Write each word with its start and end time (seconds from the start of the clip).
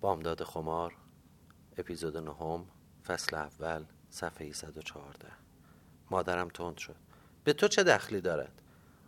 بامداد 0.00 0.42
خمار 0.42 0.94
اپیزود 1.78 2.16
نهم 2.16 2.66
فصل 3.06 3.36
اول 3.36 3.84
صفحه 4.10 4.52
114 4.52 5.28
مادرم 6.10 6.48
تند 6.48 6.76
شد. 6.76 6.96
به 7.44 7.52
تو 7.52 7.68
چه 7.68 7.82
دخلی 7.82 8.20
دارد؟ 8.20 8.62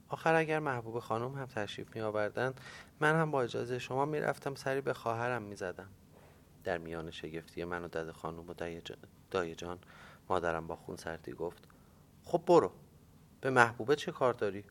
آخر 0.08 0.34
اگر 0.34 0.58
محبوب 0.58 0.98
خانم 0.98 1.34
هم 1.34 1.46
تشریف 1.46 1.96
می 1.96 2.00
آوردن 2.00 2.54
من 3.00 3.14
هم 3.14 3.30
با 3.30 3.42
اجازه 3.42 3.78
شما 3.78 4.04
می 4.04 4.20
رفتم 4.20 4.54
سری 4.54 4.80
به 4.80 4.94
خواهرم 4.94 5.42
می 5.42 5.56
زدم 5.56 5.88
در 6.64 6.78
میان 6.78 7.10
شگفتی 7.10 7.64
من 7.64 7.84
و 7.84 7.88
دد 7.88 8.10
خانم 8.10 8.50
و 8.50 8.54
دای 9.30 9.54
جان 9.54 9.78
مادرم 10.28 10.66
با 10.66 10.76
خون 10.76 10.96
سردی 10.96 11.32
گفت 11.32 11.64
خب 12.24 12.42
برو. 12.46 12.72
به 13.40 13.50
محبوبه 13.50 13.96
چه 13.96 14.12
کار 14.12 14.34
داری؟ 14.34 14.64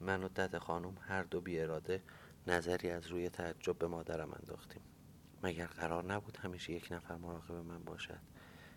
من 0.00 0.24
و 0.24 0.28
دد 0.28 0.58
خانم 0.58 0.96
هر 1.00 1.22
دو 1.22 1.40
بی 1.40 1.60
اراده 1.60 2.02
نظری 2.46 2.90
از 2.90 3.06
روی 3.06 3.28
تعجب 3.28 3.78
به 3.78 3.86
مادرم 3.86 4.32
انداختیم. 4.32 4.82
مگر 5.42 5.66
قرار 5.66 6.04
نبود 6.04 6.36
همیشه 6.36 6.72
یک 6.72 6.88
نفر 6.90 7.16
مراقب 7.16 7.54
من 7.54 7.84
باشد؟ 7.84 8.20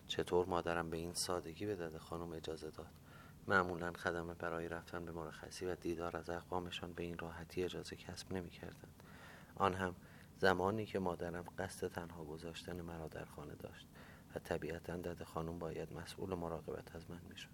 چطور 0.07 0.45
مادرم 0.45 0.89
به 0.89 0.97
این 0.97 1.13
سادگی 1.13 1.65
به 1.65 1.75
دد 1.75 1.97
خانم 1.97 2.31
اجازه 2.31 2.69
داد؟ 2.69 2.91
معمولا 3.47 3.93
خدمه 3.93 4.33
برای 4.33 4.67
رفتن 4.67 5.05
به 5.05 5.11
مرخصی 5.11 5.65
و 5.65 5.75
دیدار 5.75 6.17
از 6.17 6.29
اقوامشان 6.29 6.93
به 6.93 7.03
این 7.03 7.17
راحتی 7.17 7.63
اجازه 7.63 7.95
کسب 7.95 8.33
نمی 8.33 8.49
کردن. 8.49 8.89
آن 9.55 9.73
هم 9.73 9.95
زمانی 10.37 10.85
که 10.85 10.99
مادرم 10.99 11.45
قصد 11.57 11.87
تنها 11.87 12.23
گذاشتن 12.23 12.81
مرا 12.81 13.07
در 13.07 13.25
خانه 13.25 13.55
داشت 13.55 13.87
و 14.35 14.39
طبیعتا 14.39 14.97
دد 14.97 15.23
خانم 15.23 15.59
باید 15.59 15.93
مسئول 15.93 16.33
مراقبت 16.33 16.95
از 16.95 17.09
من 17.09 17.21
می 17.29 17.37
شد 17.37 17.49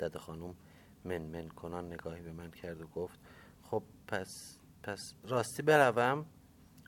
دد 0.00 0.16
خانم 0.16 0.54
من 1.04 1.22
من 1.22 1.48
کنان 1.48 1.92
نگاهی 1.92 2.22
به 2.22 2.32
من 2.32 2.50
کرد 2.50 2.80
و 2.80 2.86
گفت 2.86 3.20
خب 3.62 3.82
پس 4.06 4.59
پس 4.82 5.14
راستی 5.24 5.62
بروم. 5.62 6.26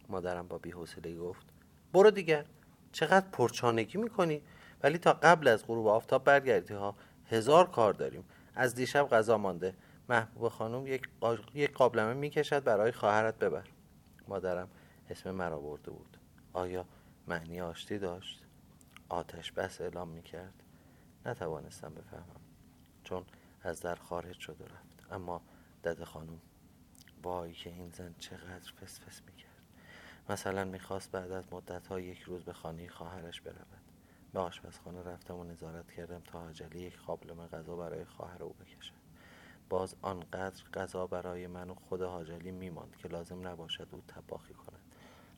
مادرم 0.09 0.49
با 0.49 0.59
بیحوصلهای 0.59 1.17
گفت 1.17 1.47
برو 1.93 2.11
دیگر 2.11 2.45
چقدر 2.93 3.27
پرچانگی 3.33 3.99
می‌کنی. 3.99 4.43
ولی 4.83 4.99
تا 4.99 5.13
قبل 5.13 5.49
از 5.49 5.67
غروب 5.67 5.87
آفتاب 5.87 6.25
برگردی 6.25 6.75
ها. 6.75 6.97
هزار 7.27 7.71
کار 7.71 7.93
داریم. 7.93 8.25
از 8.55 8.75
دیشب 8.75 9.09
غذا 9.09 9.39
مانده. 9.39 9.75
محبوب 10.09 10.49
خانم 10.49 10.87
یک, 10.87 11.09
یک 11.55 11.73
قابلمه 11.73 12.15
می‌کشد 12.15 12.65
برای 12.65 12.93
خواهرت 12.93 13.39
ببر. 13.39 13.69
مادرم 14.29 14.69
اسم 15.11 15.31
مرا 15.31 15.61
برده 15.61 15.91
بود. 15.91 16.17
آیا 16.53 16.87
معنی 17.29 17.61
آشتی 17.61 17.99
داشت؟ 17.99 18.47
آتش 19.09 19.53
بس 19.53 19.81
اعلام 19.81 20.09
می‌کرد. 20.09 20.55
نتوانستم 21.27 21.95
بفهمم. 21.95 22.41
چون 23.05 23.25
از 23.63 23.81
در 23.81 23.95
خارج 23.95 24.39
شد 24.39 24.57
رفت. 24.61 25.13
اما 25.13 25.43
دد 25.85 26.05
خانم 26.05 26.41
وای 27.23 27.53
که 27.53 27.71
این 27.71 27.91
زن 27.91 28.15
چقدر 28.19 28.73
فس 28.81 29.01
فس 29.01 29.23
می‌کرد. 29.27 29.63
مثلا 30.29 30.65
می‌خواست 30.65 31.11
بعد 31.11 31.33
از 31.33 31.53
مدت 31.53 31.91
یک 31.91 32.21
روز 32.21 32.45
به 32.45 32.53
خانه 32.53 32.89
خواهرش 32.89 33.41
برود. 33.41 33.83
به 34.33 34.41
آشپزخانه 34.41 35.03
رفتم 35.03 35.37
و 35.37 35.45
نظارت 35.45 35.91
کردم 35.91 36.21
تا 36.21 36.49
عجله 36.49 36.81
یک 36.81 36.99
قابلمه 36.99 37.47
غذا 37.47 37.77
برای 37.77 38.05
خواهر 38.05 38.43
او 38.43 38.53
بکشد. 38.53 38.93
باز 39.69 39.97
آنقدر 40.03 40.65
غذا 40.75 41.07
برای 41.07 41.47
من 41.47 41.71
و 41.71 41.75
خود 41.75 42.03
حاجلی 42.03 42.51
میماند 42.51 42.97
که 42.97 43.09
لازم 43.09 43.49
نباشد 43.49 43.89
او 43.91 44.03
تباخی 44.09 44.55
کند 44.55 44.81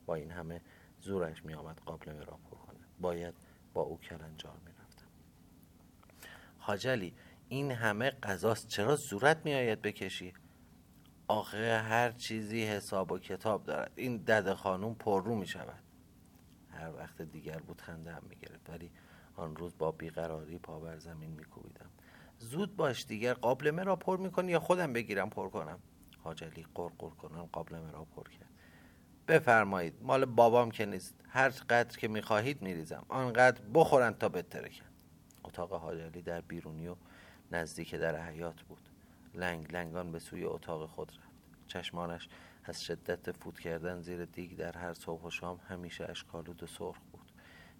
با 0.05 0.15
این 0.15 0.31
همه 0.31 0.61
زورش 1.01 1.45
میآمد 1.45 1.81
قابلمه 1.85 2.23
را 2.23 2.39
پر 2.51 2.57
کند. 2.57 2.85
باید 2.99 3.33
با 3.73 3.81
او 3.81 3.99
کلنجار 3.99 4.57
می‌رفتم. 4.65 5.05
حاجلی 6.57 7.13
این 7.49 7.71
همه 7.71 8.09
غذاست. 8.09 8.67
چرا 8.67 8.95
زورت 8.95 9.45
میآید 9.45 9.81
بکشی؟ 9.81 10.33
آخه 11.27 11.77
هر 11.77 12.11
چیزی 12.11 12.63
حساب 12.63 13.11
و 13.11 13.19
کتاب 13.19 13.63
دارد. 13.63 13.91
این 13.95 14.17
دد 14.17 14.53
خانوم 14.53 14.95
پررو 14.95 15.35
می 15.35 15.47
شود. 15.47 15.83
هر 16.69 16.93
وقت 16.97 17.21
دیگر 17.21 17.59
بود 17.59 17.81
خنده 17.81 18.11
هم 18.11 18.23
می 18.29 18.35
گرفت. 18.35 18.69
ولی 18.69 18.91
آن 19.35 19.55
روز 19.55 19.77
با 19.77 19.91
بیقراری 19.91 20.57
پا 20.57 20.79
بر 20.79 20.97
زمین 20.97 21.31
می 21.31 21.43
کوبیدم. 21.43 21.89
زود 22.39 22.75
باش 22.75 23.05
دیگر 23.05 23.33
قابلمه 23.33 23.83
را 23.83 23.95
پر 23.95 24.17
می 24.17 24.31
کنی 24.31 24.51
یا 24.51 24.59
خودم 24.59 24.93
بگیرم 24.93 25.29
پر 25.29 25.49
کنم؟ 25.49 25.79
حاجلی 26.23 26.65
قرقر 26.75 27.09
کنم 27.09 27.49
قابلمه 27.51 27.91
را 27.91 28.05
پر 28.05 28.23
کرد. 28.23 28.49
بفرمایید 29.27 29.93
مال 30.01 30.25
بابام 30.25 30.71
که 30.71 30.85
نیست. 30.85 31.15
هر 31.29 31.49
قدر 31.49 31.97
که 31.97 32.07
می‌خواهید 32.07 32.61
میریزم. 32.61 33.05
آنقدر 33.09 33.61
بخورند 33.73 34.17
تا 34.17 34.29
بترکن 34.29 34.85
اتاق 35.43 35.73
حاجلی 35.73 36.21
در 36.21 36.41
بیرونی 36.41 36.87
و 36.87 36.95
نزدیک 37.51 37.95
در 37.95 38.21
حیات 38.21 38.61
بود. 38.61 38.84
لنگ 39.35 39.71
لنگان 39.73 40.11
به 40.11 40.19
سوی 40.19 40.45
اتاق 40.45 40.89
خود 40.89 41.11
رفت. 41.11 41.35
چشمانش 41.67 42.29
از 42.63 42.83
شدت 42.83 43.31
فوت 43.31 43.59
کردن 43.59 44.01
زیر 44.01 44.25
دیگ 44.25 44.57
در 44.57 44.77
هر 44.77 44.93
صبح 44.93 45.23
و 45.23 45.29
شام 45.29 45.59
همیشه 45.67 46.05
اشکالود 46.09 46.63
و 46.63 46.67
سرخ 46.67 46.97
بود. 47.11 47.31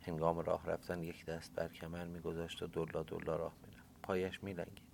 هنگام 0.01 0.39
راه 0.39 0.65
رفتن 0.65 1.03
یک 1.03 1.25
دست 1.25 1.53
بر 1.53 1.67
کمر 1.67 2.05
میگذاشت 2.05 2.63
و 2.63 2.67
دلا 2.67 3.03
دلا 3.03 3.35
راه 3.35 3.53
می‌رفت. 3.67 4.01
پایش 4.03 4.43
میلنگید. 4.43 4.85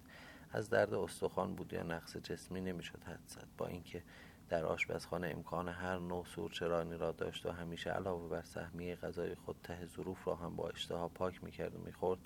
از 0.52 0.70
درد 0.70 0.94
استخوان 0.94 1.56
بود 1.56 1.74
یا 1.74 1.84
نقص 1.84 2.18
جسمی 2.18 2.62
نمی‌شد 2.62 3.04
حد 3.04 3.24
زد. 3.28 3.48
با 3.58 3.68
اینکه 3.68 4.04
در 4.50 4.66
آشپزخانه 4.66 5.28
امکان 5.28 5.70
هر 5.70 6.00
نوع 6.00 6.26
سورچرانی 6.26 6.98
را 6.98 7.12
داشت 7.12 7.46
و 7.46 7.52
همیشه 7.52 7.90
علاوه 7.90 8.30
بر 8.30 8.42
سهمیه 8.42 8.96
غذای 8.96 9.36
خود 9.36 9.56
ته 9.64 9.86
ظروف 9.86 10.28
را 10.28 10.36
هم 10.36 10.56
با 10.56 10.70
اشتها 10.70 11.08
پاک 11.08 11.44
می‌کرد 11.44 11.76
و 11.76 11.80
می‌خورد 11.80 12.20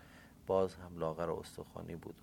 باز 0.48 0.76
هم 0.76 0.98
لاغر 0.98 1.30
و 1.30 1.40
استخوانی 1.40 1.96
بود. 1.96 2.16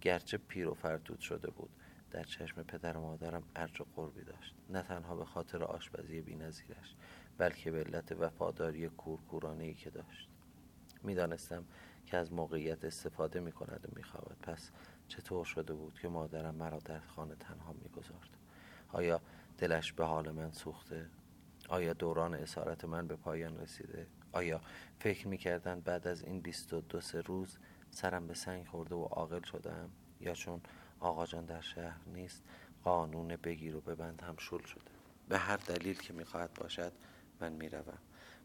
گرچه 0.00 0.38
پیر 0.38 0.68
و 0.68 0.74
فرتود 0.74 1.20
شده 1.20 1.50
بود. 1.50 1.70
در 2.10 2.24
چشم 2.24 2.62
پدر 2.62 2.96
و 2.96 3.00
مادرم 3.00 3.42
ارج 3.56 3.80
و 3.80 3.84
قربی 3.96 4.24
داشت. 4.24 4.54
نه 4.70 4.82
تنها 4.82 5.16
به 5.16 5.24
خاطر 5.24 5.64
آشپزی 5.64 6.20
بینظیرش 6.20 6.94
بلکه 7.38 7.70
به 7.70 7.84
علت 7.84 8.12
وفاداری 8.12 8.88
کورکورانه 8.88 9.64
ای 9.64 9.74
که 9.74 9.90
داشت. 9.90 10.28
می‌دانستم 11.02 11.64
که 12.06 12.16
از 12.16 12.32
موقعیت 12.32 12.84
استفاده 12.84 13.40
می 13.40 13.52
کند 13.52 13.88
و 13.88 13.96
می 13.96 14.02
پس 14.42 14.70
چطور 15.08 15.44
شده 15.44 15.74
بود 15.74 15.98
که 15.98 16.08
مادرم 16.08 16.54
مرا 16.54 16.78
در 16.78 17.00
خانه 17.00 17.34
تنها 17.34 17.72
می‌گذارد؟ 17.72 18.36
آیا 18.92 19.20
دلش 19.58 19.92
به 19.92 20.04
حال 20.04 20.30
من 20.30 20.50
سوخته؟ 20.50 21.06
آیا 21.68 21.92
دوران 21.92 22.34
اسارت 22.34 22.84
من 22.84 23.06
به 23.06 23.16
پایان 23.16 23.60
رسیده؟ 23.60 24.06
آیا 24.32 24.60
فکر 24.98 25.28
می‌کردن 25.28 25.80
بعد 25.80 26.06
از 26.06 26.24
این 26.24 26.40
بیست 26.40 26.72
و 26.72 26.80
دو 26.80 27.00
سه 27.00 27.20
روز 27.20 27.58
سرم 27.90 28.26
به 28.26 28.34
سنگ 28.34 28.66
خورده 28.66 28.94
و 28.94 29.04
عاقل 29.04 29.42
شدم. 29.42 29.90
یا 30.20 30.34
چون 30.34 30.60
آقا 31.00 31.26
جان 31.26 31.44
در 31.44 31.60
شهر 31.60 32.00
نیست 32.06 32.42
قانون 32.84 33.36
بگیر 33.36 33.76
و 33.76 33.80
ببند 33.80 34.22
هم 34.22 34.36
شل 34.36 34.62
شده. 34.64 34.90
به 35.28 35.38
هر 35.38 35.56
دلیل 35.56 35.98
که 35.98 36.12
می‌خواهد 36.12 36.54
باشد 36.54 36.92
من 37.40 37.52
می‌روم. 37.52 37.98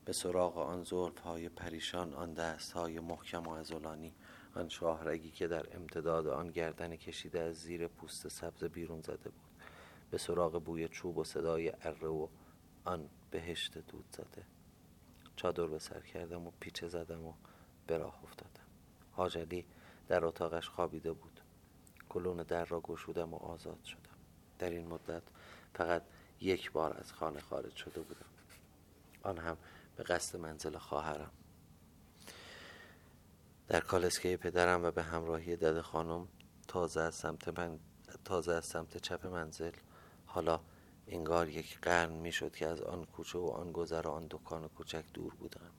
به 0.06 0.14
سراغ 0.14 0.58
آن 0.58 0.84
زلف 0.84 1.20
های 1.20 1.50
پریشان 1.50 2.14
آن 2.14 2.34
دست 2.34 2.72
های 2.72 3.00
محکم 3.00 3.48
و 3.48 3.50
ازولانی 3.50 4.14
آن 4.56 4.70
شاهرگی 4.70 5.32
که 5.32 5.48
در 5.48 5.76
امتداد 5.76 6.28
آن 6.28 6.48
گردن 6.48 6.96
کشیده 6.96 7.40
از 7.40 7.56
زیر 7.56 7.88
پوست 7.88 8.28
سبز 8.28 8.64
بیرون 8.64 9.02
زده 9.02 9.30
بود. 9.30 9.64
به 10.12 10.18
سراغ 10.18 10.64
بوی 10.64 10.88
چوب 10.88 11.18
و 11.18 11.24
صدای 11.24 11.74
اره 11.82 12.08
و 12.08 12.28
آن 12.86 13.10
بهشت 13.32 13.78
دود 13.78 14.06
زده. 14.12 14.46
چادر 15.36 15.66
به 15.66 15.80
سر 15.80 16.00
کردم 16.00 16.48
و 16.48 16.52
پیچه 16.60 16.88
زدم 16.88 17.26
و 17.26 17.34
به 17.88 17.98
راه 17.98 18.24
افتادم. 18.24 18.65
حاجلی 19.16 19.66
در 20.08 20.26
اتاقش 20.26 20.70
خوابیده 20.70 21.12
بود. 21.12 21.42
کلون 22.10 22.38
در 22.38 22.66
را 22.66 22.82
گشودم 22.82 23.34
و 23.34 23.38
آزاد 23.38 23.84
شدم. 23.84 24.18
در 24.60 24.70
این 24.70 24.88
مدت 24.88 25.24
فقط 25.74 26.04
یک 26.42 26.72
بار 26.72 26.98
از 26.98 27.14
خانه 27.14 27.40
خارج 27.40 27.76
شده 27.76 28.02
بودم. 28.02 28.26
آن 29.24 29.38
هم 29.38 29.58
به 29.96 30.04
قصد 30.04 30.40
منزل 30.40 30.78
خواهرم. 30.78 31.32
در 33.68 33.80
کالسکه 33.80 34.38
پدرم 34.38 34.84
و 34.84 34.92
به 34.92 35.04
همراهی 35.04 35.56
دد 35.56 35.82
خانم 35.82 36.28
تازه 36.68 37.02
از 37.02 37.16
سمت 37.16 37.60
من 37.60 37.80
تازه 38.26 38.54
از 38.54 38.66
سمت 38.66 38.98
چپ 38.98 39.28
منزل 39.28 39.72
حالا 40.26 40.60
انگار 41.08 41.50
یک 41.50 41.80
قرن 41.80 42.12
می‌شد 42.12 42.56
که 42.56 42.68
از 42.68 42.82
آن 42.82 43.06
کوچه 43.06 43.40
و 43.40 43.48
آن 43.48 43.72
گذر 43.72 44.08
و 44.08 44.12
آن 44.12 44.28
دکان 44.30 44.68
کوچک 44.68 45.04
دور 45.14 45.36
بودم 45.36 45.72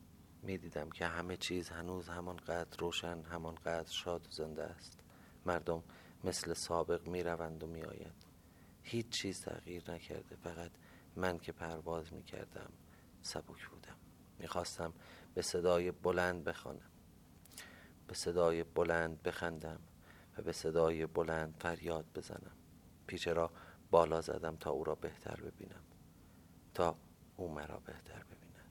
می‌دیدم 0.42 0.90
که 0.90 1.06
همه 1.06 1.36
چیز 1.36 1.68
هنوز 1.68 2.08
همانقدر 2.08 2.78
روشن 2.78 3.22
همانقدر 3.22 3.90
شاد 3.90 4.26
و 4.26 4.30
زنده 4.30 4.64
است. 4.64 5.00
مردم 5.46 5.82
مثل 6.24 6.54
سابق 6.54 7.08
می 7.08 7.22
روند 7.22 7.62
و 7.62 7.66
می 7.66 7.82
آید. 7.82 8.26
هیچ 8.82 9.08
چیز 9.08 9.40
تغییر 9.40 9.90
نکرده 9.90 10.36
فقط 10.36 10.70
من 11.16 11.38
که 11.38 11.52
پرواز 11.52 12.12
می 12.12 12.22
کردم 12.22 12.72
سبک 13.22 13.68
بودم. 13.68 13.96
می‌خواستم 14.38 14.92
به 15.34 15.42
صدای 15.42 15.90
بلند 15.90 16.44
بخوانم. 16.44 16.90
به 18.06 18.14
صدای 18.14 18.64
بلند 18.64 19.22
بخندم 19.22 19.80
و 20.38 20.42
به 20.42 20.52
صدای 20.52 21.06
بلند 21.06 21.54
فریاد 21.58 22.06
بزنم. 22.14 22.56
پیچه 23.06 23.32
را 23.32 23.50
بالا 23.90 24.20
زدم 24.20 24.56
تا 24.56 24.70
او 24.70 24.84
را 24.84 24.94
بهتر 24.94 25.40
ببینم. 25.40 25.82
تا 26.74 26.96
او 27.36 27.54
مرا 27.54 27.78
بهتر 27.78 28.22
ببیند. 28.22 28.70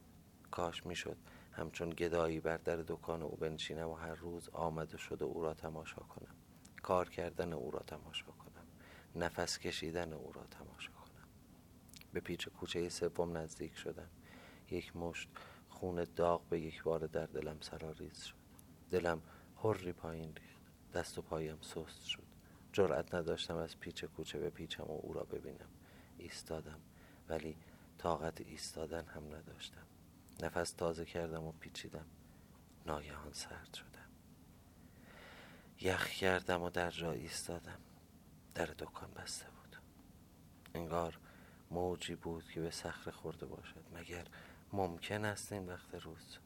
کاش 0.51 0.85
می‌شد 0.85 1.17
همچون 1.55 1.89
گدایی 1.89 2.39
بر 2.39 2.57
در 2.57 2.75
دکان 2.75 3.23
او 3.23 3.35
بنشینم 3.35 3.89
و 3.89 3.95
هر 3.95 4.15
روز 4.15 4.49
آمد 4.49 4.97
شده 4.97 5.25
او 5.25 5.41
را 5.43 5.53
تماشا 5.53 6.01
کنم. 6.01 6.35
کار 6.81 7.09
کردن 7.09 7.53
او 7.53 7.71
را 7.71 7.79
تماشا 7.79 8.31
کنم. 8.31 8.67
نفس 9.15 9.59
کشیدن 9.59 10.13
او 10.13 10.31
را 10.33 10.43
تماشا 10.43 10.91
کنم. 10.91 11.27
به 12.13 12.19
پیچ 12.19 12.49
کوچه 12.49 12.89
سوم 12.89 13.37
نزدیک 13.37 13.75
شدم. 13.77 14.09
یک 14.71 14.95
مشت 14.95 15.29
خون 15.69 16.07
داغ 16.15 16.49
به 16.49 16.59
یک 16.59 16.83
بار 16.83 16.99
در 16.99 17.25
دلم 17.25 17.57
سراریز 17.61 18.23
شد. 18.23 18.35
دلم 18.91 19.21
هری 19.63 19.93
پایین 19.93 20.35
ریخت. 20.35 20.61
دست 20.93 21.17
و 21.17 21.21
پایم 21.21 21.57
سست 21.61 22.05
شد. 22.05 22.23
جرأت 22.73 23.15
نداشتم 23.15 23.55
از 23.55 23.79
پیچ 23.79 24.05
کوچه 24.05 24.39
به 24.39 24.49
پیچم 24.49 24.83
و 24.83 24.99
او 25.03 25.13
را 25.13 25.23
ببینم. 25.23 25.69
ایستادم. 26.17 26.79
ولی 27.29 27.57
طاقت 27.97 28.41
ایستادن 28.41 29.05
هم 29.05 29.23
نداشتم. 29.35 29.85
نفس 30.41 30.71
تازه 30.71 31.05
کردم 31.05 31.43
و 31.43 31.51
پیچیدم. 31.51 32.05
ناگهان 32.85 33.33
سرد 33.33 33.73
شدم. 33.73 34.09
یخ 35.81 36.07
کردم 36.09 36.61
و 36.61 36.69
در 36.69 36.91
جا 36.91 37.11
ایستادم. 37.11 37.79
در 38.55 38.65
دکان 38.65 39.11
بسته 39.11 39.45
بود. 39.45 39.75
انگار 40.73 41.19
موجی 41.71 42.15
بود 42.15 42.51
که 42.51 42.61
به 42.61 42.71
صخره 42.71 43.11
خورده 43.11 43.45
باشد. 43.45 43.83
مگر 43.93 44.27
ممکن 44.73 45.25
است 45.25 45.51
این 45.51 45.65
وقت 45.65 45.95
روز؟ 45.95 46.37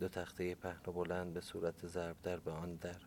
دو 0.00 0.08
تخته 0.08 0.54
پهن 0.54 0.80
و 0.86 0.92
بلند 0.92 1.34
به 1.34 1.40
صورت 1.40 1.86
ضرب 1.86 2.22
در 2.22 2.36
به 2.36 2.50
آن 2.50 2.74
در 2.76 3.00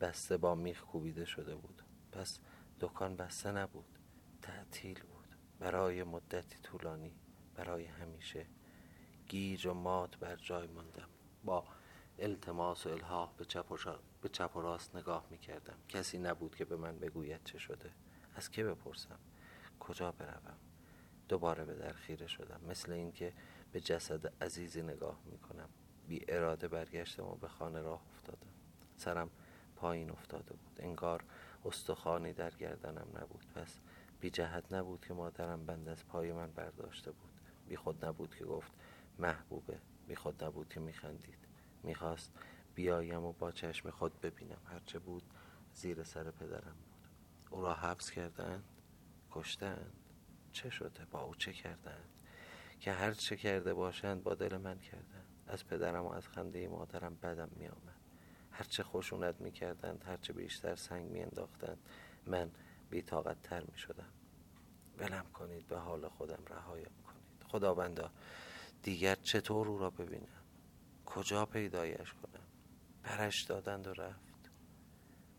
بسته 0.00 0.36
با 0.36 0.54
میخ 0.54 0.80
کوبیده 0.80 1.24
شده 1.24 1.54
بود. 1.54 1.82
پس 2.12 2.38
دکان 2.80 3.16
بسته 3.16 3.52
نبود. 3.52 3.98
تعطیل 4.42 5.00
بود. 5.00 5.36
برای 5.58 6.04
مدتی 6.04 6.58
طولانی. 6.62 7.14
برای 7.54 7.84
همیشه 7.84 8.46
گیج 9.28 9.66
و 9.66 9.74
مات 9.74 10.18
بر 10.18 10.36
جای 10.36 10.66
ماندم. 10.66 11.08
با 11.44 11.64
التماس 12.18 12.86
و 12.86 12.90
الحاح 12.90 13.32
به 13.36 13.44
چپ 13.44 13.72
و, 13.72 13.76
به 14.22 14.28
چپ 14.28 14.56
و 14.56 14.60
راست 14.60 14.96
نگاه 14.96 15.26
می 15.30 15.38
کردم 15.38 15.74
کسی 15.88 16.18
نبود 16.18 16.54
که 16.54 16.64
به 16.64 16.76
من 16.76 16.98
بگوید 16.98 17.44
چه 17.44 17.58
شده. 17.58 17.90
از 18.34 18.50
که 18.50 18.64
بپرسم؟ 18.64 19.18
کجا 19.80 20.12
بروم؟ 20.12 20.56
دوباره 21.28 21.64
به 21.64 21.74
در 21.74 21.92
خیره 21.92 22.26
شدم. 22.26 22.60
مثل 22.68 22.92
اینکه 22.92 23.32
به 23.72 23.80
جسد 23.80 24.42
عزیزی 24.42 24.82
نگاه 24.82 25.20
می 25.24 25.38
کنم 25.38 25.68
بی 26.08 26.24
اراده 26.28 26.68
برگشتم 26.68 27.24
و 27.24 27.34
به 27.34 27.48
خانه 27.48 27.82
راه 27.82 28.02
افتادم. 28.12 28.52
سرم 28.96 29.30
پایین 29.76 30.10
افتاده 30.10 30.50
بود. 30.50 30.76
انگار 30.78 31.24
استخوانی 31.64 32.32
در 32.32 32.50
گردنم 32.50 33.06
نبود. 33.14 33.46
پس 33.54 33.78
بی 34.20 34.30
جهت 34.30 34.72
نبود 34.72 35.04
که 35.04 35.14
مادرم 35.14 35.66
بند 35.66 35.88
از 35.88 36.06
پای 36.06 36.32
من 36.32 36.50
برداشته 36.50 37.10
بود. 37.10 37.30
بی 37.68 37.76
خود 37.76 38.04
نبود 38.04 38.34
که 38.34 38.44
گفت 38.44 38.72
محبوبه. 39.18 39.80
بی 40.06 40.14
خود 40.14 40.44
نبود 40.44 40.68
که 40.68 40.80
میخندید. 40.80 41.38
می‌خواست 41.82 42.32
بیایم 42.74 43.24
و 43.24 43.32
با 43.32 43.52
چشم 43.52 43.90
خود 43.90 44.20
ببینم. 44.20 44.60
هرچه 44.64 44.98
بود 44.98 45.22
زیر 45.72 46.02
سر 46.02 46.30
پدرم 46.30 46.76
بود. 46.76 47.10
او 47.50 47.62
را 47.62 47.74
حبس 47.74 48.10
کردند 48.10 48.64
کشتند. 49.30 49.92
چه 50.52 50.70
شده؟ 50.70 51.04
با 51.04 51.22
او 51.22 51.34
چه 51.34 51.52
کردند؟ 51.52 52.08
که 52.80 52.92
هر 52.92 53.12
چه 53.12 53.36
کرده 53.36 53.74
باشند 53.74 54.22
با 54.22 54.34
دل 54.34 54.56
من 54.56 54.78
کردند. 54.78 55.26
از 55.46 55.66
پدرم 55.66 56.04
و 56.04 56.12
از 56.12 56.28
خنده 56.28 56.68
مادرم 56.68 57.14
بدم 57.14 57.50
می 57.56 57.68
آمد 57.68 58.00
هرچه 58.50 58.82
خشونت 58.82 59.40
می 59.40 59.52
کردند 59.52 60.04
هرچه 60.06 60.32
بیشتر 60.32 60.76
سنگ 60.76 61.10
می 61.10 61.22
انداختند 61.22 61.78
من 62.26 62.50
بی 62.90 63.02
طاقت 63.02 63.42
تر 63.42 63.64
می 63.72 63.78
شدم 63.78 64.12
ولم 64.98 65.26
کنید 65.34 65.66
به 65.66 65.78
حال 65.78 66.08
خودم 66.08 66.42
رهایم 66.50 66.90
کنید. 67.06 67.44
خداوندا 67.48 68.10
دیگر 68.82 69.14
چطور 69.14 69.68
او 69.68 69.78
را 69.78 69.90
ببینم؟ 69.90 70.42
کجا 71.06 71.46
پیدایش 71.46 72.12
کنم؟ 72.12 72.46
پرش 73.02 73.42
دادند 73.42 73.86
و 73.86 73.92
رفت. 73.92 74.50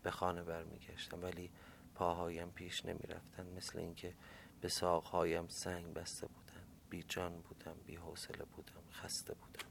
به 0.02 0.10
خانه 0.10 0.42
برمیگشتم 0.42 1.22
ولی 1.22 1.50
پاهایم 1.94 2.50
پیش 2.50 2.86
نمی 2.86 3.06
رفتن 3.08 3.46
مثل 3.56 3.78
اینکه 3.78 4.14
به 4.60 4.68
ساقهایم 4.68 5.48
سنگ 5.48 5.94
بسته 5.94 6.26
بودن 6.26 6.64
بی 6.90 7.02
جان 7.02 7.40
بودم 7.40 7.76
بی 7.86 7.96
حوصله 7.96 8.44
بودم 8.44 8.82
خسته 8.92 9.34
بودم. 9.34 9.68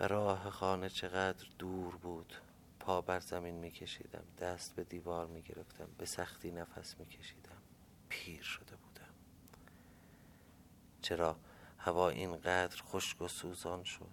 و 0.00 0.08
راه 0.08 0.50
خانه 0.50 0.88
چقدر 0.88 1.46
دور 1.58 1.96
بود. 1.96 2.34
پا 2.80 3.00
بر 3.00 3.20
زمین 3.20 3.54
می 3.54 3.70
کشیدم 3.70 4.24
دست 4.38 4.76
به 4.76 4.84
دیوار 4.84 5.26
می 5.26 5.42
گرفتم 5.42 5.88
به 5.98 6.06
سختی 6.06 6.50
نفس 6.50 6.98
می 6.98 7.06
کشیدم 7.06 7.62
پیر 8.08 8.42
شده 8.42 8.76
بودم. 8.76 9.14
چرا؟ 11.02 11.36
هوا 11.82 12.08
اینقدر 12.08 12.82
خشک 12.82 13.22
و 13.22 13.28
سوزان 13.28 13.84
شد. 13.84 14.10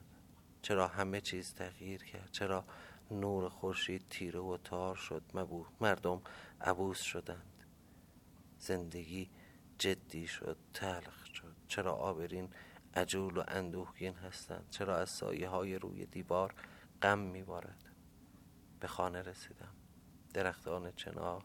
چرا 0.61 0.87
همه 0.87 1.21
چیز 1.21 1.53
تغییر 1.53 2.03
کرد؟ 2.03 2.31
چرا 2.31 2.65
نور 3.11 3.49
خورشید 3.49 4.09
تیره 4.09 4.39
و 4.39 4.57
تار 4.57 4.95
شد؟ 4.95 5.23
مبو 5.33 5.65
مردم 5.81 6.21
عبوس 6.61 7.01
شدند. 7.01 7.63
زندگی 8.59 9.29
جدی 9.77 10.27
شد 10.27 10.57
تلخ 10.73 11.25
شد. 11.25 11.55
چرا 11.67 11.93
آبرین 11.93 12.49
عجول 12.95 13.37
و 13.37 13.43
اندوهگین 13.47 14.13
هستند؟ 14.13 14.67
چرا 14.69 14.95
از 14.97 15.09
سایه 15.09 15.49
های 15.49 15.75
روی 15.75 16.05
دیوار 16.05 16.53
غم 17.01 17.19
میبارد؟ 17.19 17.83
به 18.79 18.87
خانه 18.87 19.21
رسیدم. 19.21 19.73
درختان 20.33 20.91
چنار 20.91 21.43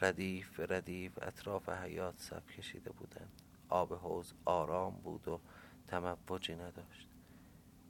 ردیف 0.00 0.60
ردیف 0.60 1.12
اطراف 1.22 1.68
حیات 1.68 2.18
صف 2.18 2.50
کشیده 2.50 2.90
بودند. 2.90 3.42
آب 3.68 3.92
حوز 3.92 4.34
آرام 4.44 4.94
بود 4.94 5.28
و 5.28 5.40
تموجی 5.88 6.54
نداشت. 6.54 7.08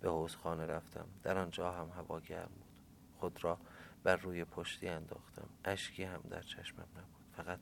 به 0.00 0.10
حوز 0.10 0.36
خانه 0.36 0.66
رفتم. 0.66 1.06
در 1.22 1.38
آنجا 1.38 1.72
هم 1.72 1.88
هوا 1.88 2.20
گرم 2.20 2.50
بود. 2.58 2.80
خود 3.18 3.44
را 3.44 3.58
بر 4.02 4.16
روی 4.16 4.44
پشتی 4.44 4.88
انداختم. 4.88 5.48
اشکی 5.64 6.04
هم 6.04 6.20
در 6.30 6.42
چشمم 6.42 6.86
نبود. 6.96 7.26
فقط 7.36 7.58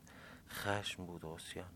خشم 0.49 1.07
بود 1.07 1.25
و 1.25 1.29
اسیان 1.29 1.71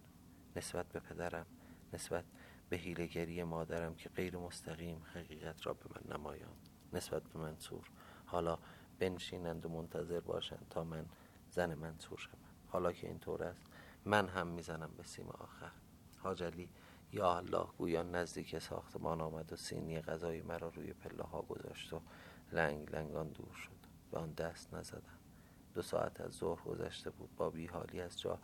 نسبت 0.56 0.86
به 0.86 1.00
پدرم 1.00 1.46
نسبت 1.92 2.24
به 2.68 2.76
هیلگری 2.76 3.42
مادرم 3.42 3.94
که 3.94 4.08
غیر 4.08 4.36
مستقیم 4.36 5.02
حقیقت 5.14 5.66
را 5.66 5.74
به 5.74 5.84
من 5.94 6.16
نمایاند. 6.16 6.68
نسبت 6.92 7.22
به 7.22 7.38
منصور. 7.38 7.90
حالا 8.26 8.58
بنشینند 8.98 9.66
و 9.66 9.68
منتظر 9.68 10.20
باشند 10.20 10.66
تا 10.70 10.84
من 10.84 11.06
زن 11.50 11.74
منصور 11.74 12.18
شوم. 12.18 12.38
حالا 12.68 12.92
که 12.92 13.06
اینطور 13.06 13.42
است 13.42 13.62
من 14.04 14.28
هم 14.28 14.46
می‌زنم 14.46 14.90
به 14.96 15.02
سیم 15.02 15.28
آخر. 15.28 15.70
حاجلی 16.22 16.68
یا 17.12 17.36
الله 17.36 17.66
گویا 17.78 18.02
نزدیک 18.02 18.58
ساختمان 18.58 19.20
آمد 19.20 19.52
و 19.52 19.56
سینی 19.56 20.00
غذای 20.00 20.42
مرا 20.42 20.68
روی 20.68 20.92
پله 20.92 21.22
ها 21.22 21.42
گذاشت 21.42 21.92
و 21.92 22.00
لنگ 22.52 22.96
لنگان 22.96 23.28
دور 23.28 23.54
شد 23.54 23.70
به 24.10 24.18
آن 24.18 24.32
دست 24.32 24.74
نزدم. 24.74 25.18
دو 25.74 25.82
ساعت 25.82 26.20
از 26.20 26.32
ظهر 26.32 26.60
گذشته 26.60 27.10
بود. 27.10 27.36
با 27.36 27.50
بیحالی 27.50 28.00
از 28.00 28.20
جا 28.20 28.38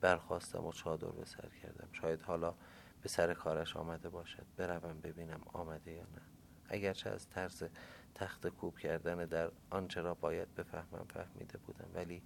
برخواستم 0.00 0.66
و 0.66 0.72
چادر 0.72 1.08
به 1.08 1.24
سر 1.24 1.48
کردم. 1.62 1.88
شاید 1.92 2.22
حالا 2.22 2.54
به 3.02 3.08
سر 3.08 3.34
کارش 3.34 3.76
آمده 3.76 4.08
باشد. 4.08 4.46
بروم 4.56 5.00
ببینم 5.00 5.40
آمده 5.52 5.92
یا 5.92 6.02
نه. 6.02 6.22
اگرچه 6.68 7.10
از 7.10 7.28
طرز 7.28 7.64
تخت 8.14 8.46
کوب 8.46 8.78
کردن 8.78 9.24
در 9.24 9.50
آنچه 9.70 10.00
را 10.00 10.14
باید 10.14 10.54
بفهمم 10.54 11.06
فهمیده 11.08 11.58
بودم. 11.58 11.88
ولی 11.94 12.22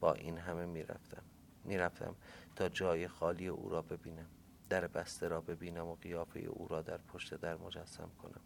با 0.00 0.12
این 0.14 0.38
همه 0.38 0.66
می‌رفتم. 0.66 1.22
می‌رفتم 1.64 2.14
تا 2.56 2.68
جای 2.68 3.08
خالی 3.08 3.48
او 3.48 3.68
را 3.68 3.82
ببینم. 3.82 4.28
در 4.70 4.86
بسته 4.86 5.28
را 5.28 5.40
ببینم 5.40 5.86
و 5.86 5.94
قیافه 5.94 6.40
او 6.40 6.68
را 6.68 6.82
در 6.82 6.96
پشت 6.96 7.34
در 7.34 7.56
مجسم 7.56 8.10
کنم. 8.22 8.40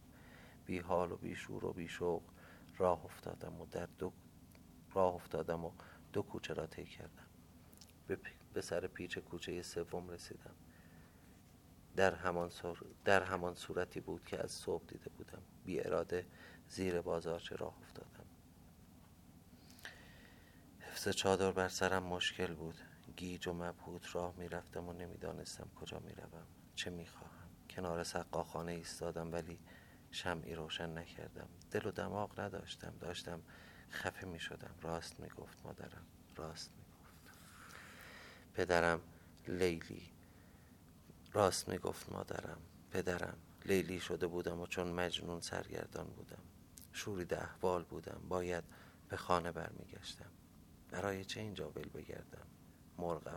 بی 0.67 0.79
حال 0.79 1.13
و 1.13 1.17
بی 1.17 1.37
شور 1.37 1.65
و 1.65 1.73
بی 1.73 1.89
شوق 1.89 2.23
راه 2.79 3.05
افتادم 3.05 3.61
و 3.61 3.67
در 3.67 3.89
دو 3.99 4.13
راه 4.95 5.15
افتادم 5.15 5.65
و 5.65 5.73
دو 6.13 6.23
کوچه 6.23 6.55
را 6.55 6.67
طی 6.67 6.85
کردم. 6.85 7.27
به 8.55 8.61
سر 8.61 8.87
پیچ 8.87 9.19
کوچه 9.19 9.63
سوم 9.63 10.11
رسیدم. 10.11 10.55
در 11.97 12.15
همان, 12.15 12.51
در 13.05 13.23
همان 13.23 13.55
صورتی 13.55 14.01
بود 14.01 14.25
که 14.25 14.43
از 14.43 14.51
صبح 14.51 14.85
دیده 14.87 15.11
بودم. 15.11 15.43
بی 15.65 15.81
اراده 15.81 16.27
زیر 16.69 17.01
بازارچه 17.01 17.57
راه 17.57 17.75
افتادم. 17.83 18.27
حفظ 20.81 21.09
چادر 21.09 21.53
بر 21.53 21.69
سرم 21.69 22.03
مشکل 22.03 22.55
بود. 22.55 22.94
گیج 23.17 23.49
و 23.49 23.53
مبهوت 23.53 24.15
راه 24.15 24.35
می‌رفتم 24.37 24.89
و 24.89 24.93
نمی‌دانستم 24.93 25.71
کجا 25.81 25.99
می‌روم. 25.99 26.47
چه 26.75 26.91
می‌خواهم؟ 26.91 27.49
کنار 27.71 28.05
سقاخانه 28.05 28.73
ایستادم 28.73 29.33
ولی 29.33 29.59
شمعی 30.11 30.55
روشن 30.55 30.99
نکردم. 30.99 31.49
دل 31.71 31.87
و 31.87 31.91
دماغ 31.91 32.41
نداشتم. 32.41 32.95
داشتم 33.01 33.43
خفه 33.91 34.27
می 34.27 34.41
شدم 34.41 34.75
راست 34.83 35.21
می 35.21 35.29
گفت 35.29 35.67
مادرم. 35.67 36.07
راست 36.37 36.71
می 36.71 36.85
گفت 36.85 37.39
پدرم 38.55 39.01
لیلی. 39.49 40.11
راست 41.33 41.69
می 41.69 41.79
گفت 41.79 42.13
مادرم. 42.13 42.59
پدرم 42.91 43.39
لیلی 43.65 44.01
شده 44.01 44.27
بودم 44.27 44.61
و 44.61 44.67
چون 44.67 44.93
مجنون 44.93 45.41
سرگردان 45.41 46.07
بودم. 46.07 46.43
شورید 46.93 47.35
احوال 47.35 47.83
بودم. 47.83 48.23
باید 48.29 48.65
به 49.09 49.17
خانه 49.17 49.53
برمیگشتم. 49.53 50.31
برای 50.91 51.25
چه 51.25 51.41
اینجا 51.41 51.71
ول 51.71 51.89
بگردم؟ 51.89 52.47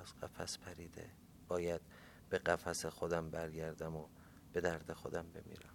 از 0.07 0.29
قفس 0.29 0.57
پریده. 0.57 1.09
باید 1.47 1.81
به 2.29 2.37
قفس 2.37 2.85
خودم 2.85 3.29
برگردم 3.29 3.95
و 3.95 4.05
به 4.53 4.61
درد 4.61 4.93
خودم 4.93 5.25
بمیرم. 5.33 5.73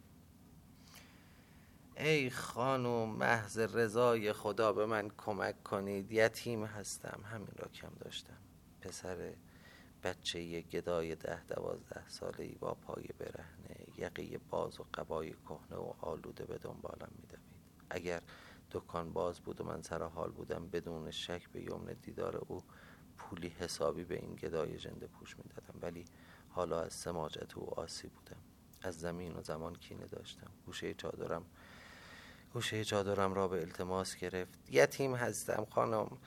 ای 1.97 2.31
خانم 2.31 3.09
محض 3.09 3.59
رضای 3.59 4.33
خدا 4.33 4.73
به 4.73 4.87
من 4.87 5.11
کمک 5.19 5.63
کنید. 5.63 6.13
یتیم 6.13 6.65
هستم. 6.65 7.21
همین 7.33 7.53
را 7.57 7.69
کم 7.69 7.93
داشتم. 8.01 8.39
پسر 8.81 9.33
بچه 10.03 10.41
یه 10.43 10.61
گدای 10.61 11.17
ده 11.17 11.45
دوازده 11.45 12.09
ساله 12.09 12.55
با 12.61 12.75
پای 12.75 13.09
برهنه 13.19 13.87
یقی 13.99 14.39
باز 14.51 14.81
و 14.81 14.87
قبای 14.95 15.31
کهنه 15.31 15.77
و 15.77 15.93
آلوده 16.01 16.45
به 16.45 16.59
دنبالم 16.59 17.11
میدوید. 17.21 17.43
اگر 17.91 18.23
دکان 18.71 19.13
باز 19.13 19.41
بود 19.41 19.61
و 19.61 19.65
من 19.65 19.83
سر 19.83 20.03
حال 20.03 20.31
بودم 20.31 20.69
بدون 20.69 21.11
شک 21.11 21.49
به 21.49 21.63
یمن 21.63 21.97
دیدار 22.03 22.37
او 22.37 22.63
پولی 23.17 23.49
حسابی 23.49 24.05
به 24.05 24.15
این 24.15 24.35
گدای 24.35 24.79
جنده 24.79 25.07
پوش 25.07 25.37
می‌دادم 25.37 25.79
ولی 25.83 26.05
حالا 26.49 26.81
از 26.81 26.93
سماجت 26.93 27.59
او 27.59 27.81
آسی 27.81 28.09
بودم. 28.09 28.41
از 28.83 29.01
زمین 29.01 29.37
و 29.37 29.43
زمان 29.43 29.75
کینه 29.75 30.07
داشتم. 30.07 30.51
گوشه 30.67 30.95
چادرم 30.95 31.45
گوشه 32.53 32.85
چادرم 32.85 33.35
را 33.35 33.49
به 33.49 33.61
التماس 33.61 34.17
گرفت. 34.17 34.59
یتیم 34.71 35.15
هستم 35.15 35.67
خانم. 35.71 36.19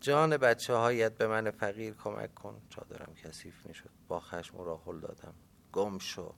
جان 0.00 0.36
بچه 0.36 0.74
هایت 0.74 1.12
به 1.12 1.26
من 1.26 1.50
فقیر 1.50 1.94
کمک 1.94 2.34
کن. 2.34 2.62
چادرم 2.70 3.14
کثیف 3.14 3.66
می 3.66 3.74
شد 3.74 3.90
با 4.08 4.20
خشم 4.20 4.58
را 4.58 4.82
دادم. 5.02 5.34
گم 5.72 5.98
شو. 5.98 6.34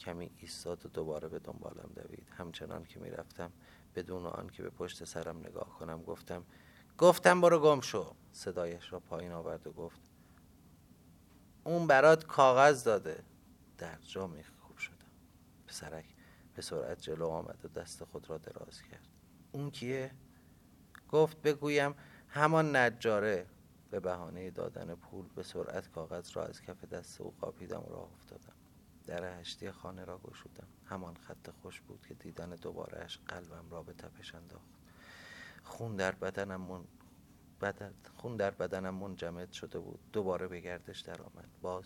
کمی 0.00 0.30
ایستاد 0.36 0.86
و 0.86 0.88
دوباره 0.88 1.28
به 1.28 1.38
دنبالم 1.38 1.90
دوید. 1.96 2.28
همچنان 2.38 2.84
که 2.84 3.00
می‌رفتم 3.00 3.52
بدون 3.94 4.26
آن 4.26 4.48
که 4.48 4.62
به 4.62 4.70
پشت 4.70 5.04
سرم 5.04 5.38
نگاه 5.38 5.78
کنم 5.78 6.02
گفتم 6.02 6.44
گفتم 7.00 7.40
برو 7.40 7.58
گم 7.58 7.80
شو. 7.80 8.14
صدایش 8.32 8.92
را 8.92 9.00
پایین 9.00 9.32
آورد 9.32 9.66
و 9.66 9.72
گفت 9.72 10.00
اون 11.64 11.86
برات 11.86 12.26
کاغذ 12.26 12.84
داده. 12.84 13.24
در 13.78 13.98
جا 13.98 14.30
خوب 14.60 14.78
شدم. 14.78 15.10
پسرک 15.66 16.04
به 16.54 16.62
سرعت 16.62 17.00
جلو 17.00 17.26
آمد 17.26 17.58
و 17.64 17.68
دست 17.68 18.04
خود 18.04 18.30
را 18.30 18.38
دراز 18.38 18.82
کرد. 18.82 19.08
اون 19.52 19.70
کیه؟ 19.70 20.10
گفت 21.08 21.42
بگویم 21.42 21.94
همان 22.28 22.76
نجاره. 22.76 23.46
به 23.90 24.00
بهانه 24.00 24.50
دادن 24.50 24.94
پول 24.94 25.26
به 25.36 25.42
سرعت 25.42 25.90
کاغذ 25.90 26.36
را 26.36 26.44
از 26.44 26.62
کف 26.62 26.84
دست 26.84 27.20
او 27.20 27.34
قاپیدم 27.40 27.80
و 27.80 27.92
راه 27.92 28.08
افتادم. 28.12 28.54
در 29.06 29.40
هشتی 29.40 29.70
خانه 29.70 30.04
را 30.04 30.18
گشودم. 30.18 30.68
همان 30.84 31.16
خط 31.16 31.50
خوش 31.62 31.80
بود 31.80 32.06
که 32.06 32.14
دیدن 32.14 32.50
دوبارهش 32.50 33.18
قلبم 33.26 33.70
را 33.70 33.82
به 33.82 33.92
تپش 33.92 34.34
انداخت. 34.34 34.79
خون 35.70 35.96
در 35.96 36.12
بدنم 36.12 36.60
من... 36.60 36.84
بدن... 37.60 37.94
خون 38.16 38.36
در 38.36 38.50
بدنم 38.50 38.94
منجمد 38.94 39.52
شده 39.52 39.78
بود. 39.78 40.00
دوباره 40.12 40.48
به 40.48 40.60
گردش 40.60 41.00
درآمد 41.00 41.48
باز 41.62 41.84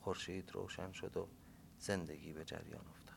خورشید 0.00 0.52
روشن 0.52 0.92
شد 0.92 1.16
و 1.16 1.28
زندگی 1.78 2.32
به 2.32 2.44
جریان 2.44 2.84
افتاد. 2.90 3.16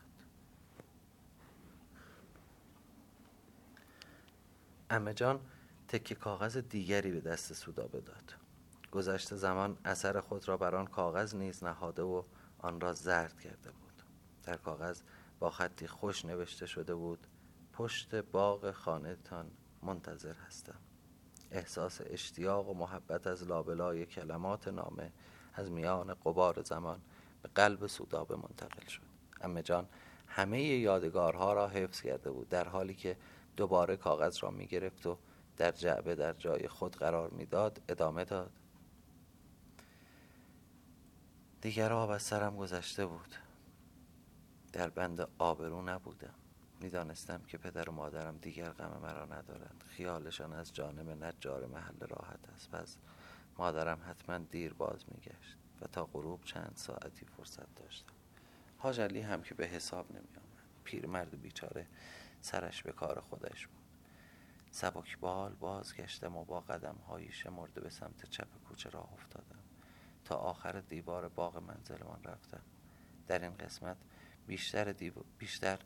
امه 4.90 5.14
جان 5.14 5.40
تکه 5.88 6.14
کاغذ 6.14 6.56
دیگری 6.56 7.12
به 7.12 7.20
دست 7.20 7.52
سودا 7.52 7.86
بداد. 7.86 8.34
گذشته 8.92 9.36
زمان 9.36 9.78
اثر 9.84 10.20
خود 10.20 10.48
را 10.48 10.56
بر 10.56 10.76
آن 10.76 10.86
کاغذ 10.86 11.34
نیز 11.34 11.64
نهاده 11.64 12.02
و 12.02 12.22
آن 12.58 12.80
را 12.80 12.92
زرد 12.92 13.40
کرده 13.40 13.70
بود. 13.70 14.02
در 14.42 14.56
کاغذ 14.56 15.00
با 15.38 15.50
خطی 15.50 15.86
خوش 15.86 16.24
نوشته 16.24 16.66
شده 16.66 16.94
بود 16.94 17.26
پشت 17.72 18.14
باغ 18.14 18.70
خانهتان 18.70 19.50
منتظر 19.82 20.34
هستم. 20.46 20.78
احساس 21.50 22.00
اشتیاق 22.04 22.68
و 22.68 22.74
محبت 22.74 23.26
از 23.26 23.42
لابلای 23.42 24.06
کلمات 24.06 24.68
نامه 24.68 25.12
از 25.54 25.70
میان 25.70 26.14
قبار 26.14 26.62
زمان 26.62 27.00
به 27.42 27.48
قلب 27.54 27.86
سودابه 27.86 28.36
منتقل 28.36 28.86
شد. 28.86 29.02
امه 29.40 29.62
جان 29.62 29.88
همه 30.26 30.62
یادگارها 30.62 31.52
را 31.52 31.68
حفظ 31.68 32.00
کرده 32.00 32.30
بود 32.30 32.48
در 32.48 32.68
حالی 32.68 32.94
که 32.94 33.16
دوباره 33.56 33.96
کاغذ 33.96 34.38
را 34.42 34.50
می 34.50 34.66
گرفت 34.66 35.06
و 35.06 35.18
در 35.56 35.72
جعبه 35.72 36.14
در 36.14 36.32
جای 36.32 36.68
خود 36.68 36.96
قرار 36.96 37.30
می‌داد 37.30 37.82
ادامه 37.88 38.24
داد. 38.24 38.52
دیگر 41.60 41.92
آب 41.92 42.10
از 42.10 42.22
سرم 42.22 42.56
گذشته 42.56 43.06
بود. 43.06 43.34
در 44.72 44.90
بند 44.90 45.28
آبرو 45.38 45.82
نبودم. 45.82 46.34
می‌دانستم 46.80 47.42
که 47.42 47.58
پدر 47.58 47.90
و 47.90 47.92
مادرم 47.92 48.36
دیگر 48.36 48.70
غم 48.70 49.00
مرا 49.02 49.24
ندارند. 49.24 49.84
خیالشان 49.88 50.52
از 50.52 50.72
جانب 50.72 51.24
نجار 51.24 51.66
محل 51.66 52.00
راحت 52.00 52.48
است. 52.54 52.70
پس 52.70 52.96
مادرم 53.58 54.00
حتما 54.08 54.38
دیر 54.38 54.72
باز 54.74 55.04
میگشت 55.08 55.56
و 55.80 55.86
تا 55.86 56.04
غروب 56.04 56.44
چند 56.44 56.72
ساعتی 56.74 57.26
فرصت 57.26 57.74
داشتم. 57.74 58.12
حاج 58.78 59.00
هم 59.00 59.42
که 59.42 59.54
به 59.54 59.66
حساب 59.66 60.12
نمی 60.12 60.18
آمد 60.18 60.64
پیرمرد 60.84 61.42
بیچاره 61.42 61.86
سرش 62.40 62.82
به 62.82 62.92
کار 62.92 63.20
خودش 63.20 63.66
بود. 63.66 63.76
سبکبال 64.70 65.52
بازگشتم 65.52 66.36
و 66.36 66.44
با 66.44 66.60
قدم 66.60 66.96
هایی 67.08 67.32
شمرده 67.32 67.80
به 67.80 67.90
سمت 67.90 68.30
چپ 68.30 68.48
کوچه 68.68 68.90
راه 68.90 69.12
افتادم. 69.12 69.62
تا 70.24 70.36
آخر 70.36 70.80
دیوار 70.80 71.28
باغ 71.28 71.56
منزلمان 71.56 72.24
رفتم. 72.24 72.62
در 73.26 73.42
این 73.42 73.56
قسمت 73.56 73.96
بیشتر, 74.46 74.94
بیشتر 75.38 75.78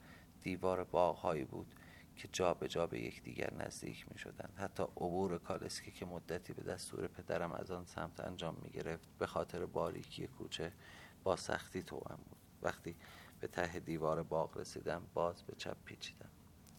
دیوار 0.43 0.85
باغ 0.85 1.17
هایی 1.17 1.45
بود 1.45 1.75
که 2.17 2.29
جا 2.33 2.55
به 2.55 2.69
جا 2.69 2.87
به 2.87 3.01
یکدیگر 3.01 3.55
نزدیک 3.55 4.13
می 4.13 4.19
شدند 4.19 4.53
حتی 4.57 4.83
عبور 4.83 5.39
کالسکی 5.39 5.91
که 5.91 6.07
مدتی 6.07 6.53
به 6.53 6.63
دستور 6.63 7.07
پدرم 7.07 7.53
از 7.53 7.71
آن 7.71 7.85
سمت 7.85 8.21
انجام 8.21 8.57
می 8.63 8.71
گرفت 8.71 9.09
به 9.19 9.27
خاطر 9.27 9.67
باریکی 9.67 10.27
کوچه 10.27 10.73
با 11.25 11.37
سختی 11.37 11.83
توام 11.83 12.19
بود. 12.29 12.39
وقتی 12.63 12.97
به 13.41 13.47
ته 13.47 13.79
دیوار 13.79 14.23
باغ 14.23 14.57
رسیدم 14.57 15.03
باز 15.15 15.43
به 15.43 15.55
چپ 15.57 15.77
پیچیدم. 15.85 16.31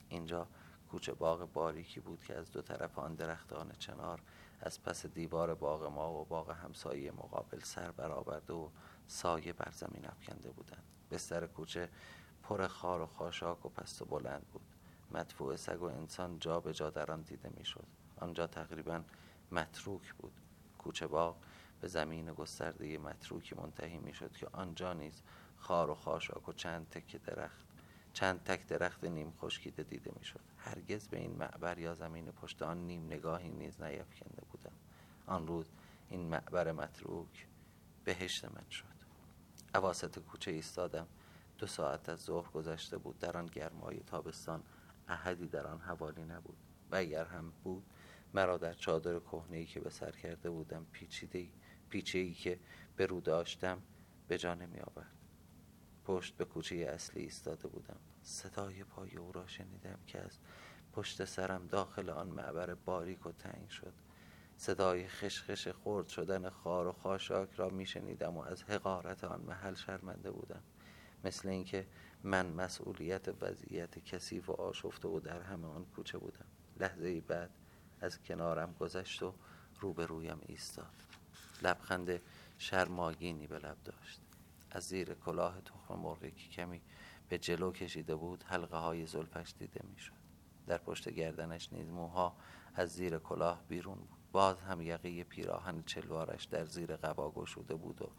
اینجا 0.09 0.47
کوچه 0.91 1.13
باغ 1.13 1.53
باریکی 1.53 1.99
بود 1.99 2.23
که 2.23 2.35
از 2.35 2.51
دو 2.51 2.61
طرف 2.61 2.99
آن 2.99 3.15
درختان 3.15 3.71
چنار 3.79 4.21
از 4.61 4.83
پس 4.83 5.05
دیوار 5.05 5.55
باغ 5.55 5.83
ما 5.83 6.13
و 6.13 6.25
باغ 6.25 6.51
همسایه 6.51 7.11
مقابل 7.11 7.59
سر 7.59 7.91
برآورده 7.91 8.53
و 8.53 8.69
سایه 9.07 9.53
بر 9.53 9.71
زمین 9.71 10.05
افکنده 10.05 10.49
بودند. 10.49 10.83
بستر 11.11 11.47
کوچه 11.47 11.89
پر 12.51 12.67
خار 12.67 13.01
و 13.01 13.05
خاشاک 13.05 13.65
و 13.65 13.69
پست 13.69 14.01
و 14.01 14.05
بلند 14.05 14.45
بود. 14.53 14.61
مدفوع 15.11 15.55
سگ 15.55 15.81
و 15.81 15.85
انسان 15.85 16.39
جا 16.39 16.59
به 16.59 16.73
جا 16.73 16.89
در 16.89 17.11
آن 17.11 17.21
دیده 17.21 17.49
می‌شد. 17.57 17.85
آنجا 18.17 18.47
تقریبا 18.47 19.03
متروک 19.51 20.13
بود. 20.13 20.33
کوچه 20.77 21.07
باغ 21.07 21.35
به 21.81 21.87
زمین 21.87 22.33
گسترده 22.33 22.97
متروکی 22.97 23.55
منتهی 23.55 23.97
می‌شد 23.97 24.31
که 24.31 24.47
آنجا 24.51 24.93
نیز 24.93 25.21
خار 25.57 25.89
و 25.89 25.95
خاشاک 25.95 26.49
و 26.49 26.53
چند 26.53 26.89
تکه 26.89 27.17
درخت 27.17 27.65
چند 28.13 28.43
تک 28.43 28.67
درخت 28.67 29.03
نیم 29.03 29.33
خشکیده 29.41 29.83
دیده 29.83 30.11
می‌شد. 30.19 30.41
هرگز 30.57 31.07
به 31.07 31.17
این 31.17 31.31
معبر 31.31 31.79
یا 31.79 31.93
زمین 31.93 32.31
پشت 32.31 32.61
آن 32.61 32.77
نیم 32.77 33.05
نگاهی 33.05 33.49
نیز 33.49 33.81
نیفکنده 33.81 34.41
بودم. 34.51 34.73
آن 35.27 35.47
روز 35.47 35.65
این 36.09 36.29
معبر 36.29 36.71
متروک 36.71 37.47
بهشت 38.03 38.45
من 38.45 38.69
شد. 38.69 38.85
عواست 39.75 40.19
کوچه 40.19 40.51
ایستادم. 40.51 41.07
دو 41.61 41.67
ساعت 41.67 42.09
از 42.09 42.19
ظهر 42.19 42.51
گذشته 42.51 42.97
بود. 42.97 43.19
در 43.19 43.37
آن 43.37 43.45
گرمای 43.45 43.99
تابستان 43.99 44.63
احدی 45.07 45.47
در 45.47 45.67
آن 45.67 45.79
حوالی 45.79 46.23
نبود. 46.23 46.57
و 46.91 46.95
اگر 46.95 47.25
هم 47.25 47.53
بود 47.63 47.83
مرا 48.33 48.57
در 48.57 48.73
چادر 48.73 49.19
کهنه 49.19 49.65
که 49.65 49.79
به 49.79 49.89
سر 49.89 50.11
کرده 50.11 50.49
بودم 50.49 50.85
پیچیده 50.91 51.47
پیچه 51.89 52.19
ای 52.19 52.33
که 52.33 52.59
به 52.95 53.05
رو 53.05 53.21
داشتم 53.21 53.81
به 54.27 54.37
جا 54.37 54.53
نمی 54.53 54.79
آورد 54.79 55.15
پشت 56.05 56.37
به 56.37 56.45
کوچه 56.45 56.75
اصلی 56.75 57.21
ایستاده 57.21 57.67
بودم. 57.67 57.99
صدای 58.21 58.83
پای 58.83 59.17
او 59.17 59.31
را 59.31 59.47
شنیدم 59.47 59.99
که 60.07 60.19
از 60.19 60.39
پشت 60.93 61.25
سرم 61.25 61.67
داخل 61.67 62.09
آن 62.09 62.27
معبر 62.27 62.73
باریک 62.73 63.25
و 63.25 63.31
تنگ 63.31 63.69
شد. 63.69 63.93
صدای 64.57 65.07
خشخش 65.07 65.67
خورد 65.67 66.07
شدن 66.07 66.49
خار 66.49 66.87
و 66.87 66.91
خاشاک 66.91 67.53
را 67.53 67.69
می 67.69 67.85
شنیدم 67.85 68.37
و 68.37 68.41
از 68.41 68.63
حقارت 68.63 69.23
آن 69.23 69.41
محل 69.41 69.73
شرمنده 69.73 70.31
بودم. 70.31 70.63
مثل 71.23 71.49
اینکه 71.49 71.87
من 72.23 72.45
مسئولیت 72.45 73.27
وضعیت 73.41 73.99
کثیف 73.99 74.49
و 74.49 74.53
آشفته 74.53 75.07
و 75.07 75.19
در 75.19 75.41
همه 75.41 75.67
آن 75.67 75.85
کوچه 75.85 76.17
بودم. 76.17 76.45
لحظه 76.79 77.21
بعد 77.21 77.49
از 78.01 78.23
کنارم 78.23 78.75
گذشت 78.79 79.23
و 79.23 79.33
روبرویم 79.79 80.41
ایستاد. 80.47 80.93
لبخند 81.61 82.21
شرماگینی 82.57 83.47
به 83.47 83.59
لب 83.59 83.77
داشت. 83.85 84.21
از 84.71 84.83
زیر 84.83 85.13
کلاه 85.13 85.61
تخم 85.61 85.99
مرغی 85.99 86.31
که 86.31 86.49
کمی 86.49 86.81
به 87.29 87.37
جلو 87.37 87.71
کشیده 87.71 88.15
بود 88.15 88.43
حلقه 88.43 88.77
های 88.77 89.05
زلفش 89.05 89.53
دیده 89.59 89.81
می‌شد. 89.93 90.13
در 90.67 90.77
پشت 90.77 91.09
گردنش 91.09 91.73
نیز 91.73 91.89
موها 91.89 92.35
از 92.75 92.89
زیر 92.89 93.17
کلاه 93.17 93.63
بیرون 93.67 93.95
بود. 93.95 94.19
باز 94.31 94.59
هم 94.59 94.81
یقه 94.81 95.23
پیراهن 95.23 95.83
چلوارش 95.83 96.43
در 96.43 96.65
زیر 96.65 96.95
قبا 96.95 97.31
گشوده 97.31 97.75
بود 97.75 98.01
و 98.01 98.09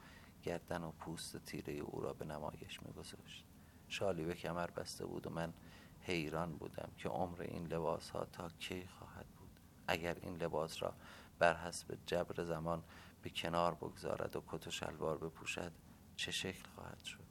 گردن 0.42 0.82
و 0.82 0.90
پوست 0.90 1.36
تیره 1.36 1.72
او 1.72 2.00
را 2.00 2.12
به 2.12 2.24
نمایش 2.24 2.82
میگذاشت. 2.82 3.44
شالی 3.88 4.24
به 4.24 4.34
کمر 4.34 4.70
بسته 4.70 5.06
بود 5.06 5.26
و 5.26 5.30
من 5.30 5.52
حیران 6.00 6.56
بودم 6.56 6.88
که 6.96 7.08
عمر 7.08 7.42
این 7.42 7.66
لباس 7.66 8.10
ها 8.10 8.24
تا 8.24 8.48
کی 8.48 8.86
خواهد 8.86 9.26
بود. 9.26 9.60
اگر 9.86 10.14
این 10.14 10.36
لباس 10.36 10.82
را 10.82 10.94
بر 11.38 11.56
حسب 11.56 11.98
جبر 12.06 12.44
زمان 12.44 12.84
به 13.22 13.30
کنار 13.30 13.74
بگذارد 13.74 14.36
و 14.36 14.42
کت 14.46 14.66
و 14.66 14.70
شلوار 14.70 15.18
بپوشد 15.18 15.72
چه 16.16 16.30
شکل 16.30 16.68
خواهد 16.74 17.04
شد؟ 17.04 17.24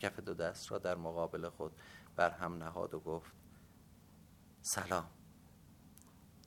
کف 0.00 0.20
دو 0.20 0.34
دست 0.34 0.72
را 0.72 0.78
در 0.78 0.96
مقابل 0.96 1.48
خود 1.48 1.72
بر 2.16 2.30
هم 2.30 2.54
نهاد 2.62 2.94
و 2.94 3.00
گفت 3.00 3.32
سلام. 4.62 5.10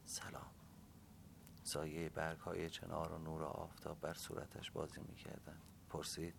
سلام. 0.06 0.52
سایه 1.64 2.10
برگ 2.10 2.40
های 2.40 2.70
چنار 2.70 3.12
و 3.12 3.18
نور 3.18 3.44
آفتاب 3.44 4.02
بر 4.02 4.14
صورتش 4.14 4.72
بازی 4.72 5.02
می‌کردند. 5.02 5.71
پرسید 5.92 6.36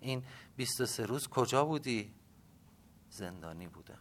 این 0.00 0.24
بیست 0.56 0.80
و 0.80 0.86
سه 0.86 1.06
روز 1.06 1.28
کجا 1.28 1.64
بودی؟ 1.64 2.14
زندانی 3.10 3.66
بودم. 3.66 3.98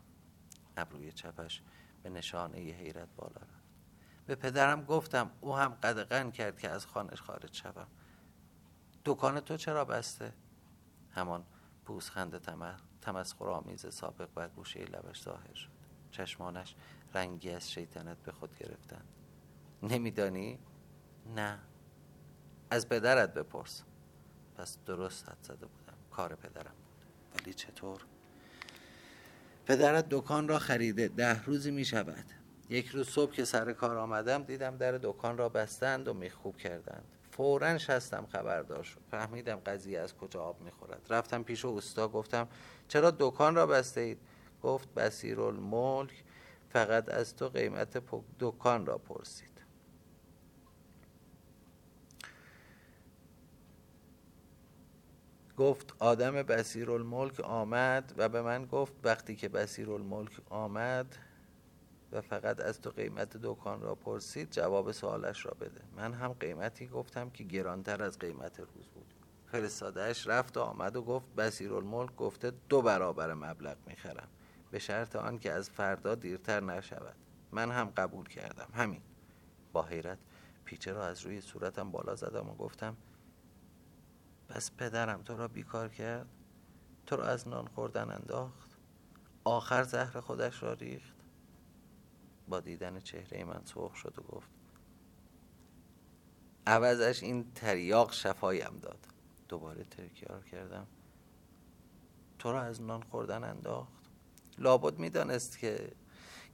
ابروی 0.78 1.12
چپش 1.12 1.62
به 2.04 2.10
نشانه 2.10 2.62
ی 2.62 2.72
حیرت 2.72 3.08
بالا 3.16 3.36
رفت. 3.36 3.68
به 4.26 4.36
پدرم 4.36 4.86
گفتم 4.86 5.32
او 5.42 5.56
هم 5.56 5.70
قدقن 5.70 6.32
کرد 6.32 6.60
که 6.60 6.70
از 6.70 6.86
خانش 6.86 7.22
خارج 7.22 7.54
شوم. 7.54 7.88
دکان 9.06 9.40
تو 9.40 9.58
چرا 9.58 9.86
بسته؟ 9.86 10.34
همان 11.12 11.46
پوزخند 11.86 12.38
تمسخر 13.02 13.50
آمیز 13.50 13.94
سابق 13.94 14.30
بر 14.34 14.48
گوشه 14.48 14.80
لبش 14.80 15.24
ظاهر 15.24 15.54
شد. 15.54 15.70
چشمانش 16.12 16.76
رنگی 17.14 17.50
از 17.50 17.72
شیطنت 17.72 18.18
به 18.18 18.32
خود 18.32 18.58
گرفتند 18.58 19.08
نمیدانی؟ 19.84 20.60
نه. 21.36 21.60
از 22.70 22.90
پدرت 22.90 23.34
بپرس. 23.34 23.84
پس 24.58 24.78
درست 24.86 25.30
حد 25.30 25.38
زده 25.42 25.56
بودم. 25.56 25.98
کار 26.12 26.36
پدرم 26.36 26.64
بود. 26.64 27.42
ولی 27.42 27.54
چطور؟ 27.54 28.02
پدرت 29.66 30.10
دکان 30.10 30.48
را 30.48 30.60
خریده. 30.60 31.08
ده 31.08 31.44
روزی 31.44 31.72
می 31.72 31.86
شود. 31.86 32.26
یک 32.70 32.88
روز 32.88 33.10
صبح 33.10 33.32
که 33.32 33.46
سر 33.46 33.74
کار 33.74 33.98
آمدم 33.98 34.44
دیدم 34.44 34.78
در 34.78 34.92
دکان 34.92 35.38
را 35.38 35.50
بستند 35.50 36.08
و 36.08 36.14
میخوب 36.14 36.58
کردند. 36.58 37.04
فورا 37.32 37.78
شستم 37.78 38.26
خبردار 38.32 38.84
شد. 38.84 39.02
فهمیدم 39.12 39.56
قضیه 39.56 40.00
از 40.00 40.16
کجا 40.18 40.44
آب 40.44 40.62
می‌خورد 40.62 41.02
رفتم 41.10 41.44
پیش 41.44 41.66
اوستا 41.66 42.08
گفتم 42.08 42.48
چرا 42.88 43.12
دکان 43.20 43.56
را 43.56 43.68
بسته 43.68 44.02
اید 44.02 44.18
گفت 44.64 44.94
بسیر 44.94 45.42
الملک 45.42 46.24
فقط 46.70 47.10
از 47.10 47.36
تو 47.36 47.50
قیمت 47.50 48.04
دکان 48.40 48.86
را 48.86 48.98
پرسید. 48.98 49.57
گفت 55.58 55.94
آدم 56.00 56.32
بسیر 56.32 56.92
الملک 56.92 57.40
آمد 57.40 58.14
و 58.18 58.30
به 58.30 58.42
من 58.42 58.66
گفت 58.66 58.94
وقتی 59.04 59.36
که 59.36 59.50
بسیر 59.50 59.92
الملک 59.92 60.32
آمد 60.50 61.16
و 62.12 62.22
فقط 62.22 62.60
از 62.60 62.82
تو 62.82 62.90
قیمت 62.90 63.38
دکان 63.38 63.82
را 63.82 63.96
پرسید 63.96 64.52
جواب 64.52 64.92
سوالش 64.92 65.46
را 65.46 65.52
بده. 65.62 65.82
من 65.96 66.14
هم 66.14 66.34
قیمتی 66.34 66.88
گفتم 66.88 67.30
که 67.30 67.44
گرانتر 67.44 68.04
از 68.04 68.20
قیمت 68.20 68.60
روز 68.60 68.88
بود. 68.88 69.14
فرستادهش 69.52 70.28
رفت 70.28 70.58
و 70.58 70.62
آمد 70.62 70.96
و 70.96 71.02
گفت 71.02 71.36
بسیر 71.36 71.74
الملک 71.74 72.16
گفته 72.16 72.52
دو 72.70 72.82
برابر 72.82 73.34
مبلغ 73.34 73.78
می‌خرم. 73.88 74.28
به 74.72 74.80
شرط 74.80 75.16
آن 75.16 75.40
که 75.40 75.52
از 75.52 75.70
فردا 75.70 76.16
دیرتر 76.16 76.60
نشود. 76.60 77.16
من 77.52 77.72
هم 77.72 77.94
قبول 77.98 78.28
کردم. 78.28 78.68
همین. 78.74 79.02
با 79.74 79.84
حیرت 79.84 80.18
پیچه 80.66 80.94
را 80.94 81.06
از 81.06 81.22
روی 81.22 81.42
صورتم 81.42 81.92
بالا 81.92 82.16
زدم 82.16 82.50
و 82.50 82.56
گفتم 82.56 82.98
پس 84.50 84.72
پدرم 84.72 85.24
تو 85.24 85.38
را 85.38 85.48
بیکار 85.48 85.90
کرد؟ 85.90 86.28
تو 87.06 87.16
را 87.16 87.26
از 87.26 87.48
نان 87.48 87.68
خوردن 87.68 88.12
انداخت؟ 88.12 88.78
آخر 89.44 89.84
زهر 89.84 90.20
خودش 90.20 90.64
را 90.64 90.74
ریخت؟ 90.74 91.16
با 92.48 92.60
دیدن 92.60 93.00
چهره 93.00 93.44
من 93.44 93.62
سرخ 93.66 93.96
شد 93.96 94.20
و 94.20 94.22
گفت 94.22 94.50
عوضش 96.68 97.24
این 97.24 97.52
تریاق 97.54 98.14
شفایم 98.14 98.80
داد. 98.82 99.08
دوباره 99.50 99.84
ترکیار 99.84 100.44
کردم 100.44 100.88
تو 102.40 102.52
را 102.52 102.62
از 102.62 102.82
نان 102.82 103.04
خوردن 103.04 103.44
انداخت؟ 103.44 104.10
لابد 104.58 105.00
می‌دانست 105.00 105.60
که 105.60 105.92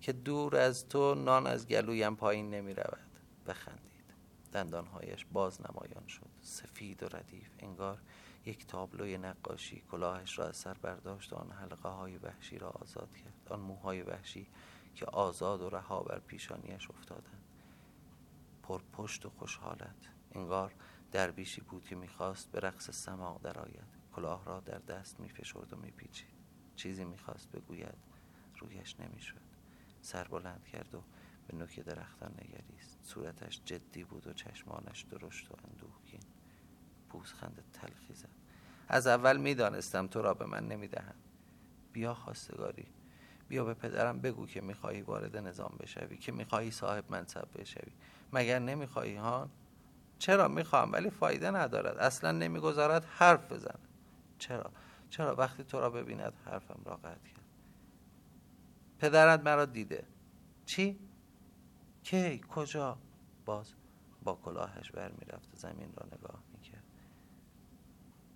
که 0.02 0.14
دور 0.14 0.56
از 0.56 0.90
تو 0.90 1.16
نان 1.16 1.48
از 1.48 1.68
گلویم 1.68 2.16
پایین 2.16 2.50
نمی 2.50 2.74
رود 2.74 3.20
بخندید. 3.48 4.14
دندانهایش 4.54 5.26
باز 5.34 5.62
نمایان 5.62 6.08
شد. 6.08 6.33
سفید 6.44 7.04
و 7.04 7.06
ردیف. 7.06 7.50
انگار 7.60 8.02
یک 8.46 8.68
تابلوی 8.68 9.18
نقاشی 9.18 9.84
کلاهش 9.92 10.40
را 10.40 10.48
از 10.48 10.58
سر 10.58 10.74
برداشت 10.74 11.34
و 11.34 11.36
آن 11.36 11.52
حلقه 11.52 11.90
های 11.90 12.18
وحشی 12.18 12.58
را 12.58 12.70
آزاد 12.70 13.16
کرد. 13.16 13.48
آن 13.50 13.60
موهای 13.60 14.02
وحشی 14.02 14.48
که 14.96 15.06
آزاد 15.06 15.62
و 15.62 15.70
رها 15.70 16.04
بر 16.04 16.20
پیشانیش 16.20 16.90
افتادند. 16.90 17.44
پر 18.64 18.82
پشت 18.94 19.26
و 19.26 19.30
خوشحالت. 19.30 20.10
انگار 20.32 20.74
درویشی 21.12 21.62
بود 21.62 21.86
که 21.86 21.96
می‌خواست 21.96 22.52
به 22.52 22.60
رقص 22.60 22.92
سماع 22.92 23.40
درآید. 23.44 24.04
کلاه 24.16 24.46
را 24.46 24.60
در 24.60 24.80
دست 24.80 25.20
میفشرد 25.20 25.74
و 25.74 25.78
میپیچید. 25.78 26.34
چیزی 26.76 27.06
می‌خواست 27.06 27.52
بگوید 27.52 27.96
رویش 28.60 29.00
نمی‌شد. 29.00 29.42
سر 30.02 30.24
بلند 30.24 30.66
کرد 30.66 30.96
و 30.96 31.04
به 31.48 31.58
نوک 31.58 31.80
درختان 31.80 32.32
نگریست. 32.32 33.00
صورتش 33.04 33.62
جدی 33.66 34.04
بود 34.04 34.28
و 34.28 34.34
چشمانش 34.34 35.02
درشت 35.02 35.52
و 35.52 35.56
اندوهگین. 35.68 36.22
پوزخند 37.14 37.64
تلخی 37.74 38.14
زد. 38.14 38.30
از 38.88 39.08
اول 39.08 39.38
می‌دانستم 39.38 40.08
تو 40.08 40.22
را 40.22 40.34
به 40.34 40.46
من 40.46 40.68
نمی‌دهم 40.68 41.16
بیا 41.94 42.14
خواستگاری. 42.14 42.86
بیا 43.50 43.66
به 43.66 43.74
پدرم 43.74 44.22
بگو 44.22 44.48
که 44.48 44.62
می‌خواهی 44.62 45.02
وارد 45.02 45.38
نظام 45.38 45.76
بشوی 45.80 46.18
که 46.18 46.32
می‌خواهی 46.32 46.72
صاحب 46.72 47.12
منصب 47.12 47.48
بشوی. 47.56 47.92
مگر 48.34 48.60
نمی‌خواهی 48.60 49.16
ها 49.16 49.50
چرا؟ 50.20 50.48
می‌خواهم 50.48 50.92
ولی 50.92 51.10
فایده 51.10 51.52
ندارد. 51.52 51.98
اصلا 51.98 52.32
نمی‌گذارد 52.32 53.06
حرف 53.06 53.52
بزن. 53.52 53.80
چرا؟ 54.40 54.72
چرا 55.10 55.36
وقتی 55.36 55.64
تو 55.64 55.80
را 55.80 55.90
ببیند 55.90 56.34
حرفم 56.46 56.82
را 56.86 56.96
قطع 56.96 57.08
کرد؟ 57.08 57.44
پدرت 59.00 59.40
مرا 59.40 59.66
دیده. 59.66 60.04
چی؟ 60.66 61.00
کی؟ 62.04 62.42
کجا؟ 62.50 62.98
باز 63.46 63.74
با 64.24 64.40
کلاهش 64.46 64.92
بر 64.92 65.12
می‌رفت 65.12 65.54
و 65.54 65.58
زمین 65.58 65.94
را 65.96 66.06
نگاه 66.18 66.53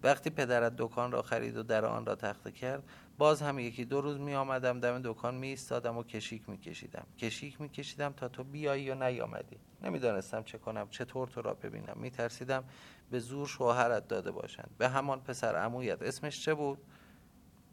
وقتی 0.08 0.30
پدرت 0.30 0.74
دکان 0.78 1.12
را 1.12 1.22
خرید 1.22 1.58
و 1.58 1.64
در 1.64 1.86
آن 1.86 2.06
را 2.06 2.16
تخته 2.16 2.52
کرد 2.52 2.84
باز 3.18 3.42
هم 3.42 3.60
یکی 3.60 3.86
دو 3.86 4.02
روز 4.02 4.20
می 4.20 4.36
آمدم 4.36 4.80
دم 4.80 5.02
دکان 5.04 5.36
می 5.36 5.48
ایستادم 5.48 5.98
و 5.98 6.04
کشیک 6.04 6.50
می 6.50 6.58
کشیدم 6.58 7.08
کشیک 7.18 7.62
می 7.62 7.70
کشیدم 7.70 8.14
تا 8.14 8.28
تو 8.28 8.44
بیایی 8.44 8.92
و 8.92 8.96
نیامدی. 8.96 9.58
نمی‌دانستم 9.84 10.44
چه 10.44 10.58
کنم 10.58 10.88
چطور 10.90 11.28
تو 11.28 11.42
را 11.42 11.54
ببینم. 11.54 11.94
می 11.96 12.12
ترسیدم 12.12 12.64
به 13.12 13.20
زور 13.20 13.48
شوهرت 13.48 14.08
داده 14.08 14.32
باشند. 14.32 14.70
به 14.78 14.90
همان 14.90 15.22
پسر 15.22 15.56
عمویت. 15.56 16.02
اسمش 16.02 16.42
چه 16.42 16.54
بود؟ 16.54 16.78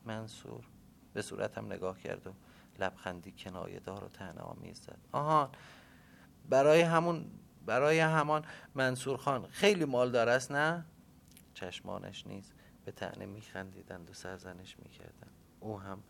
منصور. 0.05 0.65
به 1.13 1.23
صورتم 1.23 1.67
نگاه 1.67 1.99
کرد 1.99 2.27
و 2.27 2.31
لبخندی 2.79 3.35
کنایه 3.39 3.81
دار 3.81 4.05
و 4.05 4.09
تنه 4.09 4.41
آمیز 4.41 4.81
زد. 4.81 4.99
آهان 5.13 5.49
برای 6.49 6.81
همون 6.81 7.25
برای 7.67 8.01
همان 8.01 8.45
منصور 8.75 9.17
خان. 9.17 9.47
خیلی 9.47 9.85
مالدار 9.85 10.29
است 10.29 10.53
نه؟ 10.53 10.85
چشمانش 11.55 12.27
نیز 12.27 12.53
به 12.85 12.93
تنه 12.93 13.27
میخندیدند 13.27 14.11
و 14.11 14.15
سرزنش 14.15 14.79
می‌کردند. 14.79 15.33
او 15.61 15.81
هم 15.81 16.03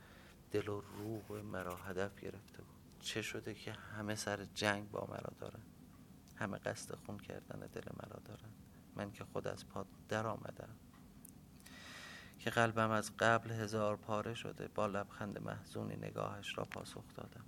دل 0.51 0.69
و 0.69 0.81
روح 0.81 1.43
مرا 1.43 1.77
هدف 1.77 2.21
گرفته 2.21 2.63
بود. 2.63 2.75
چه 3.01 3.23
شده 3.23 3.55
که 3.55 3.73
همه 3.73 4.15
سر 4.15 4.45
جنگ 4.45 4.91
با 4.91 5.07
مرا 5.11 5.33
دارند؟ 5.39 5.67
همه 6.37 6.59
قصد 6.59 6.95
خون 6.95 7.19
کردن 7.19 7.67
دل 7.67 7.85
مرا 8.03 8.21
دارند. 8.25 8.55
من 8.97 9.13
که 9.13 9.25
خود 9.25 9.49
از 9.49 9.69
پا 9.69 9.87
در 10.09 10.27
آمدم 10.27 10.77
که 12.39 12.51
قلبم 12.51 12.91
از 12.91 13.17
قبل 13.17 13.51
هزار 13.51 13.97
پاره 13.97 14.35
شده 14.35 14.69
با 14.69 14.87
لبخند 14.87 15.43
محزونی 15.43 15.97
نگاهش 15.97 16.59
را 16.59 16.65
پاسخ 16.65 17.05
دادم. 17.15 17.45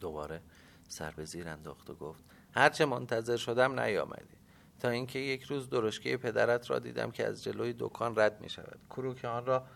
دوباره 0.00 0.42
سر 0.88 1.10
به 1.10 1.24
زیر 1.24 1.48
انداخت 1.48 1.90
و 1.90 1.94
گفت 1.94 2.24
هرچه 2.54 2.84
منتظر 2.84 3.36
شدم 3.36 3.80
نیامدی. 3.80 4.36
تا 4.82 4.88
اینکه 4.88 5.18
یک 5.18 5.42
روز 5.42 5.68
درشکه 5.68 6.16
پدرت 6.16 6.70
را 6.70 6.78
دیدم 6.78 7.10
که 7.10 7.26
از 7.26 7.44
جلوی 7.44 7.74
دکان 7.78 8.18
رد 8.18 8.40
می 8.40 8.48
شود 8.48 8.78
کروک 8.90 9.24
آن 9.24 9.46
را 9.46 9.66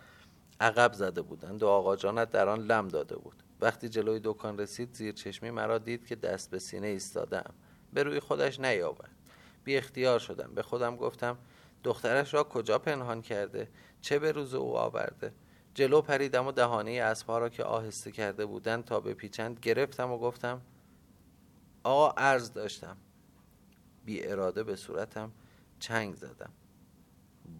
عقب 0.60 0.92
زده 0.92 1.22
بودند 1.22 1.62
و 1.62 1.66
آقا 1.66 1.96
جانت 1.96 2.30
در 2.30 2.48
آن 2.48 2.60
لم 2.60 2.88
داده 2.88 3.16
بود. 3.16 3.42
وقتی 3.60 3.88
جلوی 3.88 4.20
دکان 4.24 4.58
رسید 4.58 4.94
زیر 4.94 5.12
چشمی 5.12 5.50
مرا 5.50 5.78
دید 5.78 6.06
که 6.06 6.16
دست 6.16 6.50
به 6.50 6.58
سینه 6.58 6.86
ایستادم 6.86 7.54
به 7.92 8.02
روی 8.02 8.20
خودش 8.20 8.60
نیاورد. 8.60 9.10
بی 9.64 9.76
اختیار 9.76 10.18
شدم. 10.18 10.54
به 10.54 10.62
خودم 10.62 10.96
گفتم 10.96 11.38
دخترش 11.84 12.34
را 12.34 12.44
کجا 12.44 12.78
پنهان 12.78 13.22
کرده؟ 13.22 13.68
چه 14.00 14.18
به 14.18 14.32
روز 14.32 14.54
او 14.54 14.76
آورده؟ 14.76 15.32
جلو 15.74 16.00
پریدم 16.00 16.46
و 16.46 16.52
دهانه 16.52 16.90
اسبها 16.90 17.38
را 17.38 17.48
که 17.48 17.64
آهسته 17.64 18.12
کرده 18.12 18.46
بودند 18.46 18.84
تا 18.84 19.00
به 19.00 19.14
پیچند 19.14 19.60
گرفتم 19.60 20.12
و 20.12 20.18
گفتم 20.18 20.60
آقا 21.82 22.10
عرض 22.16 22.52
داشتم. 22.52 22.96
بی 24.06 24.26
اراده 24.26 24.64
به 24.64 24.76
صورتم 24.76 25.32
چنگ 25.78 26.14
زدم. 26.14 26.52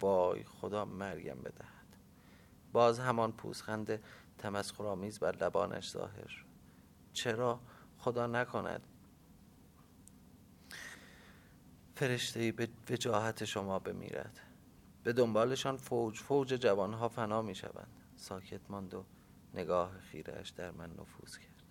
وای 0.01 0.45
خدا 0.45 0.85
مرگم 0.85 1.39
بدهد. 1.45 1.97
باز 2.73 2.99
همان 2.99 3.33
پوزخند 3.33 4.03
تمسخرآمیز 4.39 5.19
بر 5.19 5.37
لبانش 5.37 5.91
ظاهر 5.91 6.27
شد. 6.27 6.47
چرا 7.13 7.61
خدا 7.99 8.27
نکند؟ 8.27 8.87
فرشته 11.95 12.53
به 12.53 12.69
وجاهت 12.91 13.45
شما 13.45 13.79
بمیرد. 13.79 14.41
به 15.05 15.13
دنبالشان 15.13 15.77
فوج 15.77 16.19
فوج 16.19 16.55
جوانها 16.55 17.09
فنا 17.09 17.43
می 17.43 17.55
شوند. 17.55 18.01
ساکت 18.17 18.71
ماند 18.71 18.95
و 18.95 19.05
نگاه 19.55 20.01
خیرش 20.01 20.51
در 20.51 20.71
من 20.71 20.91
نفوذ 20.91 21.37
کرد. 21.37 21.63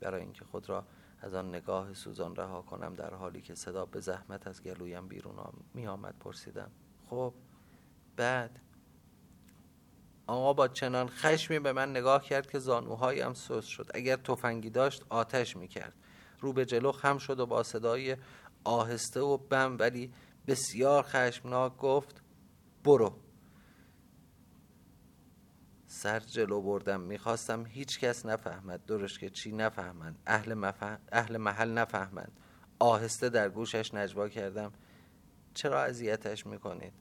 برای 0.00 0.20
اینکه 0.20 0.44
خود 0.44 0.68
را 0.68 0.86
از 1.24 1.34
آن 1.34 1.48
نگاه 1.48 1.94
سوزان 1.94 2.36
رها 2.36 2.62
کنم 2.62 2.94
در 2.94 3.14
حالی 3.14 3.40
که 3.40 3.54
صدا 3.54 3.84
به 3.84 4.00
زحمت 4.00 4.46
از 4.46 4.62
گلویم 4.62 5.08
بیرون 5.08 5.36
می 5.74 5.86
آمد 5.86 6.14
پرسیدم. 6.20 6.70
خب 7.10 7.34
بعد؟ 8.16 8.60
آقا 10.26 10.52
با 10.52 10.68
چنان 10.68 11.08
خشمی 11.08 11.58
به 11.58 11.72
من 11.72 11.90
نگاه 11.90 12.24
کرد 12.24 12.50
که 12.50 12.58
زانوهایم 12.58 13.34
سوز 13.34 13.64
شد. 13.64 13.90
اگر 13.94 14.16
تفنگی 14.16 14.70
داشت 14.70 15.04
آتش 15.08 15.56
می 15.56 15.68
کرد 15.68 15.94
رو 16.40 16.52
به 16.52 16.64
جلو 16.64 16.92
خم 16.92 17.18
شد 17.18 17.40
و 17.40 17.46
با 17.46 17.62
صدای 17.62 18.16
آهسته 18.64 19.20
و 19.20 19.36
بم 19.36 19.76
ولی 19.78 20.12
بسیار 20.46 21.02
خشمناک 21.02 21.76
گفت 21.76 22.22
برو. 22.84 23.23
سر 25.94 26.20
جلو 26.20 26.60
بردم. 26.60 27.00
می‌خواستم 27.00 27.66
هیچ 27.66 28.00
کس 28.00 28.26
نفهمد. 28.26 28.86
درش 28.86 29.18
که 29.18 29.30
چی 29.30 29.52
نفهمند. 29.52 30.18
اهل, 30.26 30.72
اهل 31.12 31.36
محل 31.36 31.70
نفهمند. 31.70 32.40
آهسته 32.78 33.28
در 33.28 33.48
گوشش 33.48 33.94
نجوا 33.94 34.28
کردم. 34.28 34.72
چرا 35.54 35.82
اذیتش 35.82 36.46
می‌کنید؟ 36.46 36.92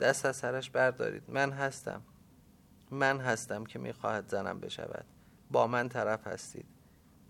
دست 0.00 0.26
از 0.26 0.36
سرش 0.36 0.70
بردارید. 0.70 1.22
من 1.28 1.52
هستم. 1.52 2.02
من 2.90 3.20
هستم 3.20 3.64
که 3.64 3.78
می‌خواهد 3.78 4.28
زنم 4.28 4.60
بشود. 4.60 5.04
با 5.50 5.66
من 5.66 5.88
طرف 5.88 6.26
هستید. 6.26 6.66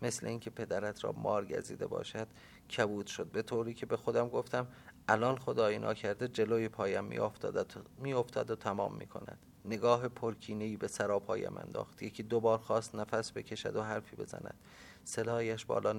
مثل 0.02 0.26
اینکه 0.26 0.50
پدرت 0.50 1.04
را 1.04 1.12
مار 1.12 1.44
گزیده 1.44 1.86
باشد 1.86 2.28
کبود 2.76 3.06
شد. 3.06 3.30
به 3.30 3.42
طوری 3.42 3.74
که 3.74 3.86
به 3.86 3.96
خودم 3.96 4.28
گفتم 4.28 4.66
الان 5.08 5.38
خدایی 5.38 5.78
ناکرده 5.78 6.28
جلوی 6.28 6.68
پایم 6.68 7.04
میافتاد 7.98 8.50
و 8.50 8.56
تمام 8.56 8.96
می‌کند. 8.96 9.38
نگاه 9.66 10.08
پرکینهای 10.08 10.76
به 10.76 10.88
سراپایم 10.88 11.56
انداخت. 11.56 12.02
یکی 12.02 12.22
دوبار 12.22 12.58
خواست 12.58 12.94
نفس 12.94 13.32
بکشد 13.32 13.76
و 13.76 13.82
حرفی 13.82 14.16
بزند. 14.16 14.54
سلاحش 15.04 15.64
بالا 15.64 15.92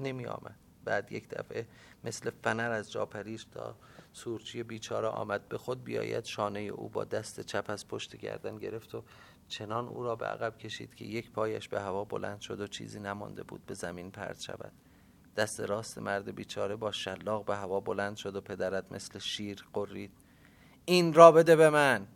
نمی 0.00 0.26
آمد 0.26 0.56
بعد 0.84 1.12
یک 1.12 1.28
دفعه 1.28 1.66
مثل 2.04 2.30
فنر 2.44 2.70
از 2.70 2.92
جا 2.92 3.06
پریش 3.06 3.44
تا 3.44 3.76
سورچی 4.12 4.62
بیچاره 4.62 5.08
آمد. 5.08 5.48
به 5.48 5.58
خود 5.58 5.84
بیاید 5.84 6.24
شانه 6.24 6.60
او 6.60 6.88
با 6.88 7.04
دست 7.04 7.40
چپ 7.40 7.64
از 7.68 7.88
پشت 7.88 8.16
گردن 8.16 8.56
گرفت 8.56 8.94
و 8.94 9.02
چنان 9.48 9.88
او 9.88 10.02
را 10.02 10.16
به 10.16 10.26
عقب 10.26 10.58
کشید 10.58 10.94
که 10.94 11.04
یک 11.04 11.30
پایش 11.30 11.68
به 11.68 11.80
هوا 11.80 12.04
بلند 12.04 12.40
شد 12.40 12.60
و 12.60 12.66
چیزی 12.66 13.00
نمانده 13.00 13.42
بود 13.42 13.66
به 13.66 13.74
زمین 13.74 14.10
پرت 14.10 14.40
شود. 14.40 14.72
دست 15.36 15.60
راست 15.60 15.98
مرد 15.98 16.34
بیچاره 16.34 16.76
با 16.76 16.92
شلاق 16.92 17.44
به 17.44 17.56
هوا 17.56 17.80
بلند 17.80 18.16
شد 18.16 18.36
و 18.36 18.40
پدرت 18.40 18.92
مثل 18.92 19.18
شیر 19.18 19.64
قرید. 19.72 20.12
این 20.84 21.12
را 21.12 21.32
بده 21.32 21.56
به 21.56 21.70
من! 21.70 22.06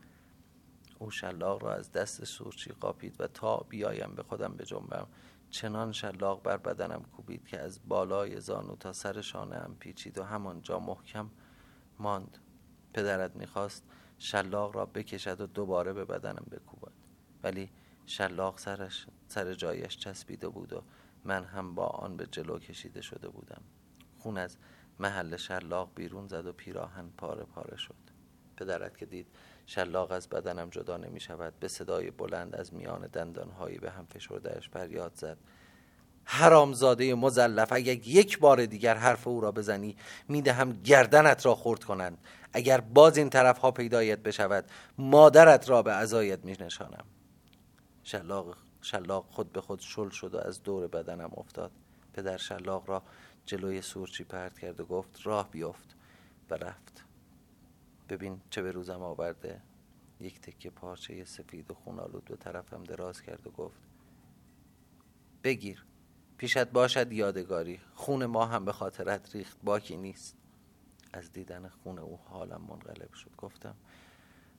او 0.98 1.10
شلاق 1.10 1.64
را 1.64 1.74
از 1.74 1.92
دست 1.92 2.24
سورچی 2.24 2.72
قاپید 2.72 3.20
و 3.20 3.26
تا 3.26 3.56
بیایم 3.56 4.14
به 4.16 4.22
خودم 4.22 4.54
به 4.54 4.64
جنبم. 4.64 5.06
چنان 5.50 5.92
شلاق 5.92 6.42
بر 6.42 6.56
بدنم 6.56 7.02
کوبید 7.02 7.46
که 7.46 7.60
از 7.60 7.80
بالای 7.88 8.40
زانو 8.40 8.76
تا 8.76 8.92
سر 8.92 9.20
شانه 9.20 9.56
هم 9.56 9.76
پیچید 9.80 10.18
و 10.18 10.24
همانجا 10.24 10.78
محکم 10.78 11.30
ماند. 11.98 12.38
پدرت 12.92 13.36
می‌خواست 13.36 13.84
شلاق 14.18 14.76
را 14.76 14.86
بکشد 14.86 15.40
و 15.40 15.46
دوباره 15.46 15.92
به 15.92 16.04
بدنم 16.04 16.46
بکوبد. 16.50 16.92
ولی 17.42 17.70
شلاق 18.06 18.58
سرش 18.58 19.06
سر 19.28 19.54
جایش 19.54 19.98
چسبیده 19.98 20.48
بود 20.48 20.72
و 20.72 20.82
من 21.24 21.44
هم 21.44 21.74
با 21.74 21.86
آن 21.86 22.16
به 22.16 22.26
جلو 22.26 22.58
کشیده 22.58 23.00
شده 23.00 23.28
بودم. 23.28 23.62
خون 24.18 24.38
از 24.38 24.56
محل 24.98 25.36
شلاق 25.36 25.90
بیرون 25.94 26.28
زد 26.28 26.46
و 26.46 26.52
پیراهن 26.52 27.08
پاره 27.18 27.44
پاره 27.44 27.76
شد. 27.76 27.94
پدرت 28.56 28.98
که 28.98 29.06
دید 29.06 29.26
شلاق 29.70 30.10
از 30.12 30.28
بدنم 30.28 30.70
جدا 30.70 30.96
نمی 30.96 31.20
شود 31.20 31.52
به 31.60 31.68
صدای 31.68 32.10
بلند 32.10 32.54
از 32.54 32.74
میان 32.74 33.06
دندانهایی 33.06 33.78
به 33.78 33.90
هم 33.90 34.06
فشردهش 34.06 34.68
فریاد 34.68 35.12
زد. 35.14 35.38
حرامزاده 36.24 37.14
مزلف 37.14 37.72
اگر 37.72 37.92
یک 38.08 38.38
بار 38.38 38.66
دیگر 38.66 38.94
حرف 38.94 39.26
او 39.26 39.40
را 39.40 39.52
بزنی 39.52 39.96
می‌دهم 40.28 40.72
گردنت 40.72 41.46
را 41.46 41.54
خورد 41.54 41.84
کنند. 41.84 42.18
اگر 42.52 42.80
باز 42.80 43.16
این 43.18 43.30
طرف 43.30 43.58
ها 43.58 43.70
پیدایت 43.70 44.18
بشود 44.18 44.64
مادرت 44.98 45.70
را 45.70 45.82
به 45.82 45.92
ازایت 45.92 46.44
می 46.44 46.56
نشانم 46.60 47.04
شلاق, 48.02 48.56
شلاق 48.82 49.26
خود 49.30 49.52
به 49.52 49.60
خود 49.60 49.80
شل 49.80 50.08
شد 50.08 50.34
و 50.34 50.38
از 50.38 50.62
دور 50.62 50.86
بدنم 50.86 51.30
افتاد. 51.36 51.70
پدر 52.12 52.36
شلاق 52.36 52.90
را 52.90 53.02
جلوی 53.46 53.82
سورچی 53.82 54.24
پرت 54.24 54.58
کرد 54.58 54.80
و 54.80 54.84
گفت 54.84 55.20
راه 55.24 55.50
بیفت 55.50 55.96
و 56.50 56.54
رفت. 56.54 57.07
ببین 58.08 58.40
چه 58.50 58.62
به 58.62 58.70
روزم 58.70 59.02
آورده. 59.02 59.62
یک 60.20 60.40
تکه 60.40 60.70
پارچه 60.70 61.24
سفید 61.24 61.70
و 61.70 61.74
خونالود 61.74 62.24
به 62.24 62.36
طرفم 62.36 62.84
دراز 62.84 63.22
کرد 63.22 63.46
و 63.46 63.50
گفت 63.50 63.80
بگیر. 65.44 65.84
پیشت 66.38 66.64
باشد 66.64 67.12
یادگاری. 67.12 67.80
خون 67.94 68.26
ما 68.26 68.46
هم 68.46 68.64
به 68.64 68.72
خاطرت 68.72 69.36
ریخت. 69.36 69.58
باکی 69.62 69.96
نیست. 69.96 70.36
از 71.12 71.32
دیدن 71.32 71.68
خون 71.68 71.98
او 71.98 72.16
حالم 72.16 72.60
منقلب 72.60 73.12
شد. 73.12 73.36
گفتم 73.36 73.76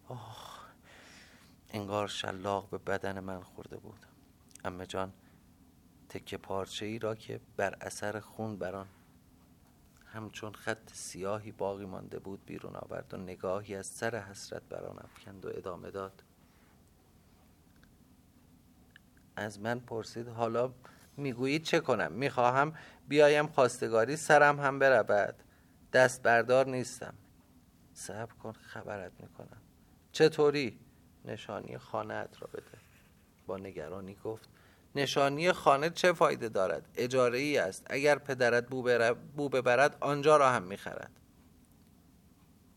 آه 0.07 0.59
انگار 1.69 2.07
شلاق 2.07 2.69
به 2.69 2.77
بدن 2.77 3.19
من 3.19 3.41
خورده 3.41 3.77
بود. 3.77 4.05
امه 4.65 4.85
جان 4.85 5.13
تکه 6.09 6.37
پارچه 6.37 6.85
ای 6.85 6.99
را 6.99 7.15
که 7.15 7.39
بر 7.57 7.77
اثر 7.81 8.19
خون 8.19 8.57
بران 8.57 8.87
همچون 10.13 10.53
خط 10.53 10.93
سیاهی 10.93 11.51
باقی 11.51 11.85
مانده 11.85 12.19
بود 12.19 12.45
بیرون 12.45 12.75
آورد 12.75 13.13
و 13.13 13.17
نگاهی 13.17 13.75
از 13.75 13.85
سر 13.87 14.15
حسرت 14.15 14.61
بر 14.63 14.85
آن 14.85 14.99
افکند 15.03 15.45
و 15.45 15.49
ادامه 15.49 15.91
داد. 15.91 16.23
از 19.35 19.59
من 19.59 19.79
پرسید 19.79 20.27
حالا 20.27 20.73
می‌گویید 21.17 21.63
چه 21.63 21.79
کنم؟ 21.79 22.11
می‌خواهم 22.11 22.73
بیایم 23.07 23.47
خواستگاری 23.47 24.15
سرم 24.15 24.59
هم 24.59 24.79
برود. 24.79 25.35
دست 25.93 26.23
بردار 26.23 26.65
نیستم. 26.65 27.13
صبر 27.93 28.33
کن 28.33 28.51
خبرت 28.51 29.11
می‌کنم. 29.19 29.61
چطوری؟ 30.11 30.79
نشانی 31.25 31.77
خانه 31.77 32.21
را 32.39 32.47
بده. 32.53 32.77
با 33.47 33.57
نگرانی 33.57 34.15
گفت 34.15 34.49
نشانی 34.95 35.51
خانه 35.51 35.89
چه 35.89 36.13
فایده 36.13 36.49
دارد؟ 36.49 36.89
اجاره 36.95 37.37
ای 37.37 37.57
است. 37.57 37.87
اگر 37.89 38.17
پدرت 38.17 38.67
بو, 39.35 39.49
ببرد 39.49 39.97
آنجا 39.99 40.37
را 40.37 40.49
هم 40.49 40.63
می‌خرد. 40.63 41.11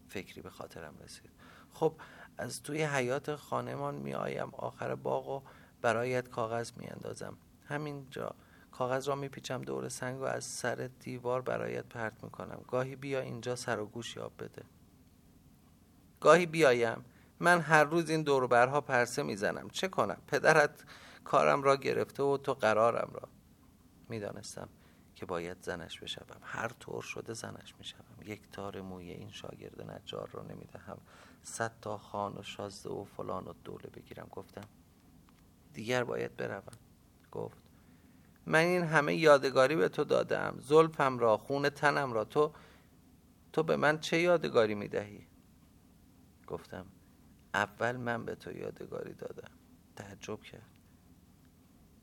فکری 0.08 0.42
به 0.42 0.50
خاطرم 0.50 0.94
رسید. 1.04 1.30
خب 1.72 1.94
از 2.38 2.62
توی 2.62 2.82
حیات 2.82 3.36
خانهمان 3.36 3.94
میآیم. 3.94 4.50
آخر 4.52 4.94
باغ 4.94 5.28
و 5.28 5.42
برایت 5.82 6.28
کاغذ 6.28 6.72
میاندازم. 6.76 7.36
همینجا 7.68 8.34
کاغذ 8.72 9.08
را 9.08 9.14
میپیچم 9.14 9.62
دور 9.62 9.88
سنگ 9.88 10.20
و 10.20 10.24
از 10.24 10.44
سر 10.44 10.90
دیوار 11.00 11.42
برایت 11.42 11.84
پرت 11.84 12.24
می‌کنم. 12.24 12.64
گاهی 12.68 12.96
بیا 12.96 13.20
اینجا 13.20 13.56
سر 13.56 13.80
و 13.80 13.86
گوش 13.86 14.16
یاب 14.16 14.32
بده. 14.38 14.62
گاهی 16.20 16.46
بیایم. 16.46 17.04
من 17.40 17.60
هر 17.60 17.84
روز 17.84 18.10
این 18.10 18.22
دوربرها 18.22 18.80
پرسه 18.80 19.22
می‌زنم. 19.22 19.70
چه 19.70 19.88
کنم؟ 19.88 20.18
پدرت 20.26 20.84
کارم 21.24 21.62
را 21.62 21.76
گرفته 21.76 22.22
و 22.22 22.36
تو 22.36 22.54
قرارم 22.54 23.10
را 23.14 23.28
می‌دانستم 24.08 24.68
که 25.16 25.26
باید 25.26 25.62
زنش 25.62 26.00
بشوم. 26.00 26.40
هر 26.42 26.68
طور 26.68 27.02
شده 27.02 27.34
زنش 27.34 27.74
می‌شوم. 27.78 28.04
یک 28.24 28.40
تار 28.52 28.80
موی 28.80 29.10
این 29.10 29.30
شاگرد 29.30 29.90
نجار 29.90 30.30
را 30.32 30.42
نمی‌دهم. 30.42 30.98
صد 31.42 31.72
تا 31.80 31.98
خان 31.98 32.32
و 32.38 32.42
شازده 32.42 32.90
و 32.90 33.04
فلان 33.04 33.44
و 33.44 33.52
دوله 33.64 33.90
بگیرم. 33.90 34.28
گفتم 34.30 34.64
دیگر 35.74 36.04
باید 36.04 36.36
بروم. 36.36 36.62
گفت 37.32 37.58
من 38.46 38.58
این 38.58 38.82
همه 38.82 39.14
یادگاری 39.14 39.76
به 39.76 39.88
تو 39.88 40.04
دادم. 40.04 40.56
زلفم 40.60 41.18
را 41.18 41.36
خون 41.36 41.68
تنم 41.68 42.12
را. 42.12 42.24
تو 42.24 42.52
تو 43.52 43.62
به 43.62 43.76
من 43.76 44.00
چه 44.00 44.20
یادگاری 44.20 44.74
می‌دهی؟ 44.74 45.26
گفتم 46.46 46.86
اول 47.54 47.96
من 47.96 48.24
به 48.24 48.34
تو 48.34 48.56
یادگاری 48.58 49.14
دادم. 49.14 49.50
تعجب 49.96 50.42
کرد. 50.42 50.71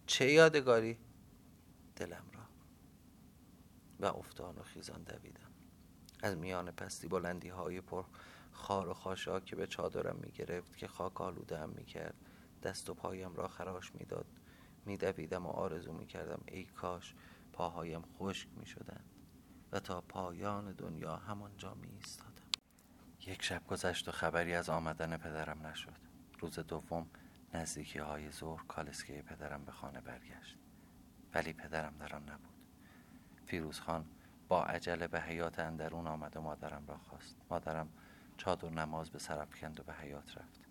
چه 0.10 0.32
یادگاری؟ 0.32 0.98
دلم 1.96 2.26
را. 2.34 2.42
و 4.00 4.06
افتان 4.18 4.56
و 4.56 4.64
خیزان 4.64 5.04
دویدم. 5.04 5.52
از 6.22 6.38
میان 6.38 6.72
پستی 6.72 7.08
بلندی 7.08 7.50
های 7.50 7.82
پر 7.82 8.06
خار 8.52 8.90
و 8.90 8.94
خاشاک 8.94 9.46
که 9.46 9.56
به 9.56 9.68
چادرم 9.68 10.16
می 10.22 10.32
گرفت 10.32 10.78
که 10.78 10.88
خاک 10.88 11.22
آلوده 11.22 11.66
می 11.66 11.86
کرد 11.86 12.16
دست 12.64 12.90
و 12.90 12.94
پایم 12.94 13.36
را 13.36 13.48
خراش 13.48 13.96
می 13.96 14.06
داد 14.06 14.26
می 14.86 14.98
دویدم 14.98 15.46
و 15.46 15.50
آرزو 15.50 15.94
می 15.94 16.06
کردم 16.06 16.42
ای 16.48 16.64
کاش 16.64 17.16
پاهایم 17.54 18.02
خشک 18.02 18.48
می 18.58 18.66
شدن 18.66 19.04
و 19.72 19.80
تا 19.80 20.02
پایان 20.02 20.72
دنیا 20.72 21.16
همانجا 21.16 21.74
می 21.74 21.88
ایستادم 21.88 22.50
یک 23.28 23.44
شب 23.44 23.68
گذشت 23.68 24.08
و 24.08 24.12
خبری 24.12 24.54
از 24.54 24.70
آمدن 24.70 25.18
پدرم 25.18 25.68
نشد. 25.68 25.98
روز 26.40 26.60
دوم 26.60 27.08
نزدیکی 27.54 28.00
های 28.00 28.32
ظهر 28.32 28.64
کالسکه 28.68 29.22
پدرم 29.22 29.66
به 29.66 29.72
خانه 29.72 30.02
برگشت. 30.02 30.58
ولی 31.34 31.54
پدرم 31.54 31.94
در 32.00 32.16
آن 32.16 32.24
نبود. 32.24 32.56
فیروز 33.46 33.80
خان 33.80 34.06
با 34.48 34.64
عجله 34.64 35.08
به 35.08 35.22
حیات 35.22 35.60
اندرون 35.60 36.08
آمد 36.08 36.38
و 36.38 36.42
مادرم 36.42 36.84
را 36.88 36.98
خواست. 36.98 37.36
مادرم 37.50 37.90
چادر 38.38 38.70
نماز 38.70 39.10
به 39.10 39.20
سر 39.20 39.46
کند 39.46 39.80
و 39.80 39.84
به 39.84 39.94
حیات 39.94 40.38
رفت. 40.38 40.62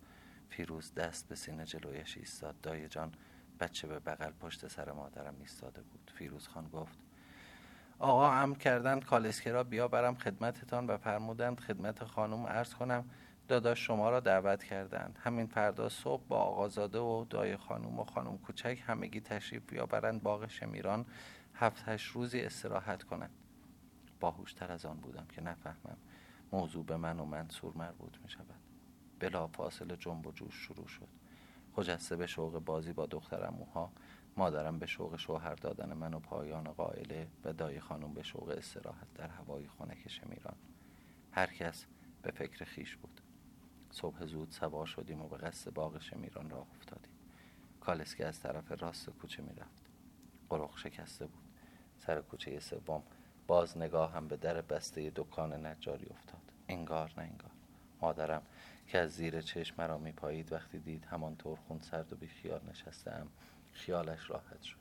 فیروز 0.49 0.93
دست 0.93 1.27
به 1.27 1.35
سینه 1.35 1.65
جلویش 1.65 2.17
ایستاد. 2.17 2.61
دای 2.61 2.87
جان 2.87 3.11
بچه 3.59 3.87
به 3.87 3.99
بغل 3.99 4.31
پشت 4.31 4.67
سر 4.67 4.91
مادرم 4.91 5.35
ایستاده 5.39 5.81
بود. 5.81 6.11
فیروز 6.15 6.47
خان 6.47 6.69
گفت 6.69 6.99
آقا 7.99 8.31
امر 8.31 8.57
کردند 8.57 9.05
کالسکه 9.05 9.51
را 9.51 9.63
بیا 9.63 9.87
برم 9.87 10.15
خدمتتان 10.15 10.87
و 10.87 10.97
فرمودند 10.97 11.59
خدمت 11.59 12.03
خانم 12.03 12.45
عرض 12.45 12.73
کنم 12.73 13.09
داداش 13.49 13.87
شما 13.87 14.09
را 14.09 14.19
دعوت 14.19 14.63
کردند. 14.63 15.19
همین 15.23 15.47
فردا 15.47 15.89
صبح 15.89 16.23
با 16.27 16.37
آقازاده 16.37 16.99
و 16.99 17.25
دای 17.29 17.57
خانم 17.57 17.99
و 17.99 18.03
خانم 18.03 18.37
کوچک 18.37 18.83
همگی 18.85 19.21
تشریف 19.21 19.63
بیاورند 19.67 20.23
باغ 20.23 20.47
شمیران 20.47 21.05
هفت 21.53 21.83
هشت 21.85 22.11
روزی 22.11 22.41
استراحت 22.41 23.03
کنند. 23.03 23.33
باهوشتر 24.19 24.71
از 24.71 24.85
آن 24.85 24.97
بودم 24.97 25.25
که 25.35 25.41
نفهمم 25.41 25.97
موضوع 26.51 26.85
به 26.85 26.97
من 26.97 27.19
و 27.19 27.25
منصور 27.25 27.73
مربوط 27.77 28.17
می 28.23 28.29
شود 28.29 28.59
بلا 29.19 29.47
فاصله 29.47 29.97
جنب 29.97 30.27
و 30.27 30.31
جوش 30.31 30.53
شروع 30.55 30.87
شد. 30.87 31.07
خجسته 31.75 32.15
به 32.15 32.27
شوق 32.27 32.59
بازی 32.59 32.93
با 32.93 33.05
دخترم 33.05 33.55
اوها 33.59 33.91
مادرم 34.37 34.79
به 34.79 34.85
شوق 34.85 35.17
شوهر 35.17 35.55
دادن 35.55 35.93
من 35.93 36.13
و 36.13 36.19
پایان 36.19 36.63
قائله 36.63 37.27
و 37.45 37.53
دای 37.53 37.79
خانم 37.79 38.13
به 38.13 38.23
شوق 38.23 38.49
استراحت 38.49 39.13
در 39.15 39.27
هوای 39.27 39.67
خنک 39.67 40.07
شمیران. 40.07 40.55
هر 41.31 41.47
کس 41.47 41.85
به 42.21 42.31
فکر 42.31 42.65
خیش 42.65 42.95
بود. 42.95 43.21
صبح 43.91 44.25
زود 44.25 44.51
سوار 44.51 44.85
شدیم 44.85 45.21
و 45.21 45.27
به 45.27 45.37
قصد 45.37 45.73
باغ 45.73 46.01
شمیران 46.01 46.49
راه 46.49 46.67
افتادیم. 46.75 47.11
کالسکه 47.81 48.25
از 48.25 48.39
طرف 48.39 48.81
راست 48.81 49.09
کوچه 49.09 49.43
می‌رفت. 49.43 49.83
قرق 50.49 50.77
شکسته 50.77 51.25
بود. 51.25 51.43
سر 51.99 52.21
کوچه 52.21 52.59
سوم 52.59 53.03
باز 53.47 53.77
نگاه 53.77 54.13
هم 54.13 54.27
به 54.27 54.37
در 54.37 54.61
بسته 54.61 55.11
دکان 55.15 55.65
نجاری 55.65 56.05
افتاد. 56.05 56.41
انگار 56.67 57.13
نه 57.17 57.23
انگار. 57.23 57.51
مادرم 58.01 58.41
که 58.87 58.97
از 58.97 59.11
زیر 59.11 59.41
چشم 59.41 59.75
مرا 59.77 59.97
میپایید 59.97 60.51
وقتی 60.51 60.79
دید 60.79 61.05
همانطور 61.05 61.57
خون 61.67 61.79
سرد 61.79 62.13
و 62.13 62.15
بیخیال 62.15 62.61
نشستم 62.69 63.27
خیالش 63.71 64.29
راحت 64.29 64.61
شد. 64.61 64.77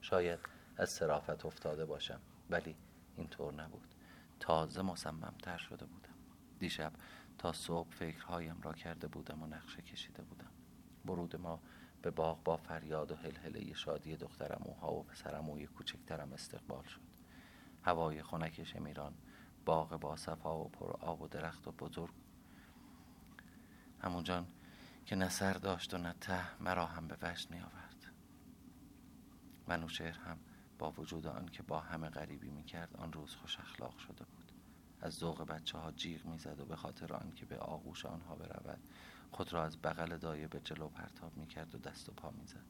شاید 0.00 0.38
از 0.76 0.90
صرافت 0.90 1.46
افتاده 1.46 1.84
باشم 1.84 2.20
ولی 2.50 2.76
اینطور 3.16 3.54
نبود. 3.54 3.94
تازه 4.40 4.82
مصممتر 4.82 5.58
شده 5.58 5.86
بودم. 5.86 6.14
دیشب 6.58 6.92
تا 7.38 7.52
صبح 7.52 7.90
فکرهایم 7.90 8.60
را 8.60 8.72
کرده 8.72 9.08
بودم 9.08 9.42
و 9.42 9.46
نقشه 9.46 9.82
کشیده 9.82 10.22
بودم. 10.22 10.50
برود 11.04 11.36
ما 11.36 11.60
به 12.02 12.10
باغ 12.10 12.42
با 12.42 12.56
فریاد 12.56 13.12
و 13.12 13.16
هلهله 13.16 13.74
شادی 13.74 14.16
دخترم 14.16 14.62
اوها 14.64 14.92
و 14.92 15.02
پسرم 15.02 15.66
کوچکترم 15.66 16.32
استقبال 16.32 16.84
شد. 16.84 17.00
هوای 17.82 18.22
خنک 18.22 18.64
شمیران 18.64 19.14
باغ 19.64 19.96
با 20.00 20.16
صفا 20.16 20.58
و 20.58 20.68
پر 20.68 20.92
آب 20.92 21.22
و 21.22 21.28
درخت 21.28 21.68
و 21.68 21.72
بزرگ. 21.72 22.14
همونجان 24.00 24.46
که 25.06 25.16
نه 25.16 25.28
داشت 25.58 25.94
و 25.94 25.98
نه 25.98 26.14
ته 26.20 26.62
مرا 26.62 26.86
هم 26.86 27.08
به 27.08 27.16
وجد 27.22 27.50
می 27.50 27.60
آورد 27.60 28.12
منوچهر 29.68 30.18
هم 30.18 30.38
با 30.78 30.90
وجود 30.90 31.26
آن 31.26 31.46
که 31.46 31.62
با 31.62 31.80
همه 31.80 32.08
غریبی 32.08 32.50
می 32.50 32.64
کرد 32.64 32.96
آن 32.96 33.12
روز 33.12 33.34
خوش 33.34 33.58
اخلاق 33.58 33.98
شده 33.98 34.24
بود. 34.24 34.37
از 35.00 35.14
ذوق 35.14 35.42
بچه 35.42 35.78
ها 35.78 35.92
جیغ 35.92 36.26
می‌زد 36.26 36.60
و 36.60 36.64
به 36.64 36.76
خاطر 36.76 37.14
آنکه 37.14 37.46
به 37.46 37.58
آغوش 37.58 38.06
آنها 38.06 38.34
برود 38.34 38.80
خود 39.30 39.52
را 39.52 39.64
از 39.64 39.82
بغل 39.82 40.16
دایه 40.16 40.48
به 40.48 40.60
جلو 40.60 40.88
پرتاب 40.88 41.36
می 41.36 41.46
کرد 41.46 41.74
و 41.74 41.78
دست 41.78 42.08
و 42.08 42.12
پا 42.12 42.30
می‌زد. 42.30 42.64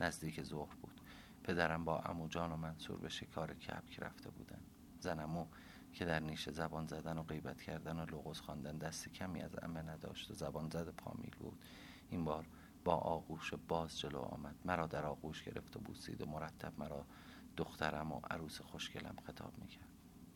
نزدیک 0.00 0.42
ظهر 0.42 0.74
بود. 0.74 1.00
پدرم 1.44 1.84
با 1.84 1.98
اموجان 1.98 2.52
و 2.52 2.56
منصور 2.56 2.98
به 2.98 3.08
شکار 3.08 3.54
کبک 3.54 4.00
رفته 4.00 4.30
بودند. 4.30 4.66
زنمو 5.00 5.46
که 5.92 6.04
در 6.04 6.20
نیش 6.20 6.48
زبان 6.48 6.86
زدن 6.86 7.18
و 7.18 7.22
غیبت 7.22 7.62
کردن 7.62 7.98
و 7.98 8.04
لغز 8.04 8.40
خواندن 8.40 8.78
دست 8.78 9.08
کمی 9.08 9.42
از 9.42 9.56
امه 9.62 9.82
نداشت 9.82 10.30
و 10.30 10.34
زبان 10.34 10.70
زد 10.70 10.88
پامیل 10.88 11.34
بود. 11.38 11.64
این 12.10 12.24
بار 12.24 12.46
با 12.84 12.94
آغوش 12.94 13.54
باز 13.54 13.98
جلو 13.98 14.18
آمد. 14.18 14.54
مرا 14.64 14.86
در 14.86 15.06
آغوش 15.06 15.42
گرفت 15.42 15.76
و 15.76 15.80
بوسید 15.80 16.22
و 16.22 16.26
مرتب 16.26 16.72
مرا 16.78 17.06
دخترم 17.56 18.12
و 18.12 18.20
عروس 18.30 18.60
خوشگلم 18.60 19.16
خطاب 19.26 19.58
می‌کرد. 19.58 19.88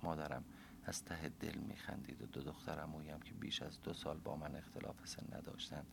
مادرم 0.02 0.44
از 0.84 1.04
ته 1.04 1.28
دل 1.28 1.58
میخندید 1.58 2.22
و 2.22 2.26
دو 2.26 2.42
دخترم 2.42 2.94
اویم 2.94 3.20
که 3.20 3.34
بیش 3.34 3.62
از 3.62 3.80
دو 3.80 3.92
سال 3.92 4.18
با 4.18 4.36
من 4.36 4.56
اختلاف 4.56 5.06
سن 5.06 5.36
نداشتند 5.36 5.86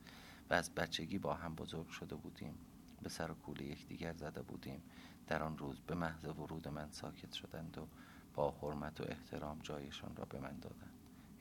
و 0.49 0.53
از 0.53 0.71
بچگی 0.71 1.17
با 1.17 1.33
هم 1.33 1.55
بزرگ 1.55 1.87
شده 1.87 2.15
بودیم. 2.15 2.55
به 3.01 3.09
سر 3.09 3.31
و 3.31 3.33
کوله 3.33 3.63
یکدیگر 3.63 4.13
زده 4.13 4.41
بودیم. 4.41 4.83
در 5.27 5.43
آن 5.43 5.57
روز 5.57 5.79
به 5.79 5.95
محض 5.95 6.25
ورود 6.25 6.67
من 6.67 6.91
ساکت 6.91 7.33
شدند 7.33 7.77
و 7.77 7.87
با 8.33 8.51
حرمت 8.51 9.01
و 9.01 9.03
احترام 9.07 9.59
جایشان 9.59 10.15
را 10.15 10.25
به 10.25 10.39
من 10.39 10.59
دادند. 10.59 10.93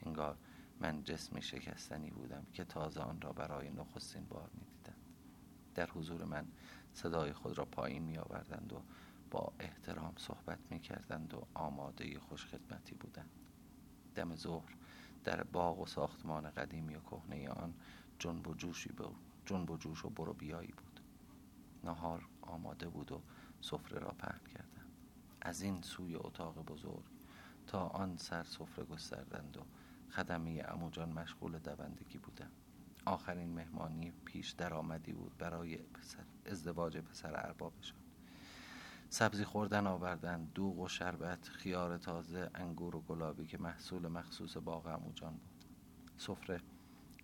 انگار 0.05 0.37
من 0.79 1.03
جسمی 1.03 1.41
شکستنی 1.41 2.09
بودم 2.09 2.45
که 2.53 2.63
تازه 2.63 2.99
آن 2.99 3.21
را 3.21 3.33
برای 3.33 3.69
نخستین 3.69 4.25
بار 4.25 4.49
می‌دیدند. 4.53 4.97
در 5.75 5.89
حضور 5.89 6.23
من 6.23 6.47
صدای 6.93 7.33
خود 7.33 7.57
را 7.57 7.65
پایین 7.65 8.03
می 8.03 8.17
آوردند 8.17 8.73
و 8.73 8.81
با 9.31 9.53
احترام 9.59 10.13
صحبت 10.17 10.59
می 10.69 10.79
کردند 10.79 11.33
و 11.33 11.47
آماده 11.53 12.19
خوشخدمتی 12.19 12.95
بودند. 12.95 13.29
دم 14.15 14.35
ظهر 14.35 14.75
در 15.23 15.43
باغ 15.43 15.79
و 15.79 15.85
ساختمان 15.85 16.49
قدیمی 16.49 16.95
و 16.95 16.99
کهنه 16.99 17.49
آن 17.49 17.73
جنب 18.19 18.47
و 18.47 18.53
جوشی 18.53 18.89
بود 18.89 19.15
جنب 19.45 19.71
و 19.71 19.77
جوش 19.77 20.05
و 20.05 20.09
برو 20.09 20.33
بیایی 20.33 20.71
بود. 20.77 20.99
نهار 21.83 22.27
آماده 22.41 22.89
بود 22.89 23.11
و 23.11 23.21
سفره 23.61 23.99
را 23.99 24.11
پهن 24.11 24.45
کردند. 24.45 24.91
از 25.41 25.61
این 25.61 25.81
سوی 25.81 26.15
اتاق 26.15 26.65
بزرگ 26.65 27.03
تا 27.67 27.87
آن 27.87 28.17
سر 28.17 28.43
سفره 28.43 28.85
گستردند 28.85 29.57
و 29.57 29.61
خدمه 30.11 30.63
اموجان 30.67 31.13
مشغول 31.13 31.59
دوندگی 31.59 32.17
بودند. 32.17 32.51
آخرین 33.05 33.53
مهمانی 33.53 34.11
پیش 34.25 34.51
درآمدی 34.51 35.13
بود 35.13 35.37
برای 35.37 35.77
پسر 35.77 36.23
ازدواج 36.45 36.97
پسر 36.97 37.35
اربابشان. 37.35 38.06
سبزی 39.09 39.45
خوردن 39.45 39.87
آوردن 39.87 40.45
دوغ 40.45 40.79
و 40.79 40.87
شربت 40.87 41.47
خیار 41.47 41.97
تازه 41.97 42.49
انگور 42.55 42.95
و 42.95 43.01
گلابی 43.01 43.45
که 43.45 43.57
محصول 43.57 44.07
مخصوص 44.07 44.57
باغ 44.57 44.85
اموجان 44.85 45.31
بود. 45.31 45.65
سفره 46.17 46.61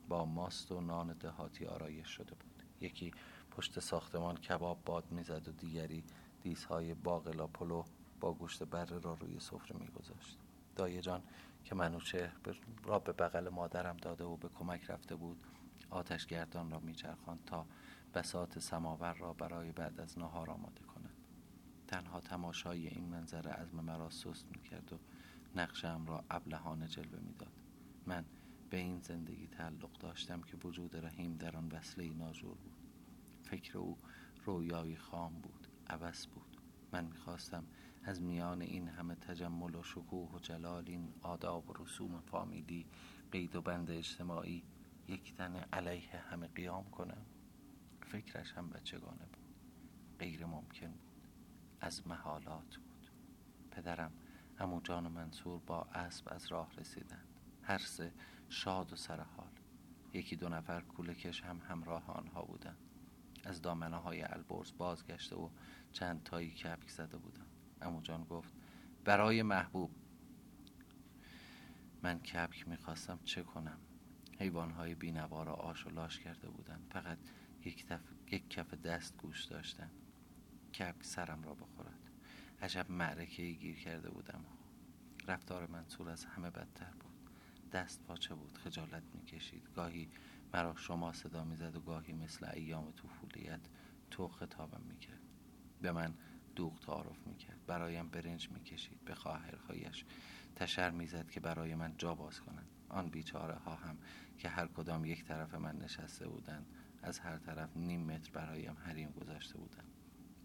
با 0.09 0.25
ماست 0.25 0.71
و 0.71 0.81
نان 0.81 1.13
دهاتی 1.13 1.65
آرایش 1.65 2.07
شده 2.07 2.35
بود. 2.35 2.63
یکی 2.81 3.11
پشت 3.51 3.79
ساختمان 3.79 4.37
کباب 4.37 4.83
باد 4.85 5.11
می‌زد 5.11 5.47
و 5.47 5.51
دیگری 5.51 6.03
دیسهای 6.41 6.93
باقلا 6.93 7.47
پلو 7.47 7.83
با 8.19 8.33
گوشت 8.33 8.63
بره 8.63 8.99
را 8.99 9.13
روی 9.13 9.39
سفره 9.39 9.77
میگذاشت. 9.79 10.37
دایه 10.75 11.01
جان 11.01 11.23
که 11.63 11.75
منوچه 11.75 12.31
را 12.83 12.99
به 12.99 13.11
بغل 13.11 13.49
مادرم 13.49 13.97
داده 13.97 14.23
و 14.23 14.37
به 14.37 14.49
کمک 14.49 14.89
رفته 14.89 15.15
بود 15.15 15.37
آتشگردان 15.89 16.71
را 16.71 16.79
میچرخاند 16.79 17.45
تا 17.45 17.65
بسات 18.13 18.59
سماور 18.59 19.13
را 19.13 19.33
برای 19.33 19.71
بعد 19.71 19.99
از 19.99 20.19
نهار 20.19 20.49
آماده 20.49 20.81
کند. 20.81 20.92
تنها 21.93 22.19
تماشای 22.19 22.87
این 22.87 23.05
منظره 23.05 23.51
عزم 23.51 23.79
مرا 23.79 24.09
سست 24.09 24.45
می‌کرد 24.51 24.93
و 24.93 24.99
نقشم 25.55 26.05
را 26.07 26.23
ابلهانه 26.29 26.87
جلوه 26.87 27.19
می‌داد. 27.19 27.51
من 28.07 28.25
به 28.69 28.77
این 28.77 28.99
زندگی 28.99 29.47
تعلق 29.47 29.91
داشتم 29.99 30.41
که 30.41 30.57
وجود 30.57 30.95
رحیم 30.95 31.37
در 31.37 31.57
آن 31.57 31.69
وصله 31.71 32.13
ناجور 32.13 32.55
بود. 32.55 32.77
فکر 33.43 33.77
او 33.77 33.97
رویای 34.45 34.95
خام 34.95 35.33
بود 35.33 35.67
عبس 35.87 36.27
بود. 36.27 36.57
من 36.91 37.05
می‌خواستم 37.05 37.65
از 38.03 38.21
میان 38.21 38.61
این 38.61 38.87
همه 38.87 39.15
تجمل 39.15 39.75
و 39.75 39.83
شکوه 39.83 40.31
و 40.31 40.39
جلال 40.39 40.83
این 40.87 41.13
آداب 41.21 41.69
و 41.69 41.73
رسوم 41.83 42.19
فامیلی 42.19 42.85
قید 43.31 43.55
و 43.55 43.61
بند 43.61 43.91
اجتماعی 43.91 44.63
یک 45.07 45.35
تن 45.35 45.55
علیه 45.55 46.17
همه 46.29 46.47
قیام 46.47 46.89
کنم. 46.89 47.25
فکرش 48.01 48.53
هم 48.53 48.69
بچگانه 48.69 49.25
بود. 49.25 49.55
غیر 50.19 50.45
ممکن 50.45 50.91
بود. 50.91 51.12
از 51.83 52.07
محالات 52.07 52.75
بود. 52.75 53.07
پدرم 53.71 54.11
امو 54.59 54.81
جان 54.81 55.05
و 55.05 55.09
منصور 55.09 55.59
با 55.59 55.81
اسب 55.83 56.33
از 56.33 56.47
راه 56.47 56.75
رسیدند. 56.77 57.27
هر 57.61 57.77
سه 57.77 58.13
شاد 58.49 58.93
و 58.93 58.95
سرحال 58.95 59.51
یکی 60.13 60.35
دو 60.35 60.49
نفر 60.49 60.81
کوله 60.81 61.13
کش 61.13 61.43
هم 61.43 61.61
همراه 61.69 62.11
آنها 62.11 62.41
بودند. 62.41 62.77
از 63.43 63.61
دامنه 63.61 63.97
های 63.97 64.23
البرز 64.23 64.71
بازگشته 64.77 65.35
و 65.35 65.49
چند 65.91 66.23
تایی 66.23 66.51
کپک 66.51 66.89
زده 66.89 67.17
بودم 67.17 67.45
امو 67.81 68.01
جان 68.01 68.23
گفت 68.23 68.53
برای 69.05 69.43
محبوب. 69.43 69.91
من 72.03 72.19
کپک 72.19 72.67
می‌خواستم 72.67 73.19
چه 73.23 73.43
کنم؟ 73.43 73.77
حیوانهای 74.39 74.95
بینوا 74.95 75.43
را 75.43 75.53
آش 75.53 75.87
و 75.87 75.89
لاش 75.89 76.19
کرده 76.19 76.49
بودند. 76.49 76.87
فقط 76.89 77.17
یک, 77.65 77.85
یک 78.31 78.49
کف 78.49 78.73
دست 78.73 79.17
گوش 79.17 79.43
داشتن 79.43 79.89
کپک 80.73 81.03
سرم 81.03 81.43
را 81.43 81.53
بخورد. 81.53 82.09
عجب 82.61 82.91
معرکه 82.91 83.51
گیر 83.51 83.79
کرده 83.79 84.09
بودم. 84.09 84.45
رفتار 85.27 85.67
منصور 85.67 86.09
از 86.09 86.25
همه 86.25 86.49
بدتر 86.49 86.91
بود. 86.99 87.29
دست 87.71 88.03
پاچه 88.03 88.35
بود 88.35 88.57
خجالت 88.57 89.03
می‌کشید. 89.13 89.69
گاهی 89.75 90.09
مرا 90.53 90.75
شما 90.75 91.13
صدا 91.13 91.43
می‌زد 91.43 91.75
و 91.75 91.79
گاهی 91.79 92.13
مثل 92.13 92.49
ایام 92.53 92.91
طفولیت 92.91 93.61
تو 94.11 94.27
خطابم 94.27 94.81
می‌کرد. 94.87 95.21
به 95.81 95.91
من 95.91 96.13
دوغ 96.55 96.79
تعارف 96.79 97.27
می‌کرد. 97.27 97.65
برایم 97.67 98.09
برنج 98.09 98.49
می‌کشید. 98.49 99.05
به 99.05 99.15
خواهرهایش 99.15 100.05
تشر 100.55 100.89
می‌زد 100.89 101.29
که 101.29 101.39
برای 101.39 101.75
من 101.75 101.93
جا 101.97 102.15
باز 102.15 102.41
کنند. 102.41 102.69
آن 102.89 103.09
بیچاره 103.09 103.55
ها 103.55 103.75
هم 103.75 103.97
که 104.37 104.49
هر 104.49 104.67
کدام 104.67 105.05
یک 105.05 105.25
طرف 105.25 105.55
من 105.55 105.77
نشسته 105.77 106.27
بودند 106.27 106.65
از 107.03 107.19
هر 107.19 107.37
طرف 107.37 107.77
نیم 107.77 108.01
متر 108.01 108.31
برایم 108.31 108.77
حریم 108.85 109.09
گذاشته 109.11 109.57
بودند. 109.57 109.92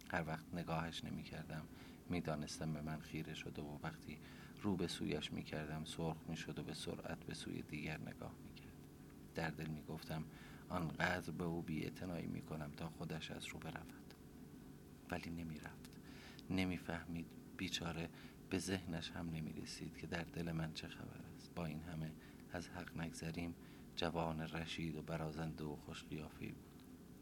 هر 0.08 0.24
وقت 0.26 0.54
نگاهش 0.54 1.04
نمی 1.04 1.22
کردم 1.22 1.64
می‌دانستم 2.08 2.72
به 2.72 2.80
من 2.80 3.00
خیره 3.00 3.34
شده 3.34 3.62
و 3.62 3.78
وقتی 3.82 4.18
رو 4.62 4.76
به 4.76 4.86
سویش 4.86 5.32
می‌کردم 5.32 5.84
سرخ 5.84 6.16
می‌شد 6.28 6.58
و 6.58 6.62
به 6.62 6.74
سرعت 6.74 7.24
به 7.24 7.34
سوی 7.34 7.62
دیگر 7.62 7.98
نگاه 8.00 8.34
می‌کرد. 8.44 8.72
در 9.34 9.50
دل 9.50 9.66
می‌گفتم 9.66 10.24
آنقدر 10.68 11.32
به 11.32 11.44
او 11.44 11.62
بی 11.62 11.90
می 12.26 12.42
کنم 12.42 12.70
تا 12.76 12.88
خودش 12.88 13.30
از 13.30 13.46
رو 13.46 13.58
برود. 13.58 14.14
ولی 15.10 15.30
نمی‌رفت. 15.30 15.90
نمی‌فهمید 16.50 17.26
بیچاره 17.56 18.08
به 18.50 18.58
ذهنش 18.58 19.10
هم 19.10 19.30
نمی 19.30 19.52
رسید 19.52 19.96
که 19.96 20.06
در 20.06 20.24
دل 20.24 20.52
من 20.52 20.72
چه 20.72 20.88
خبر 20.88 21.20
است. 21.36 21.54
با 21.54 21.66
این 21.66 21.80
همه 21.82 22.12
از 22.52 22.68
حق 22.68 22.96
نگذریم 22.96 23.54
جوان 23.96 24.40
رشید 24.40 24.96
و 24.96 25.02
برازنده 25.02 25.64
و 25.64 25.76
خوش 25.76 26.04
بود. 26.04 26.67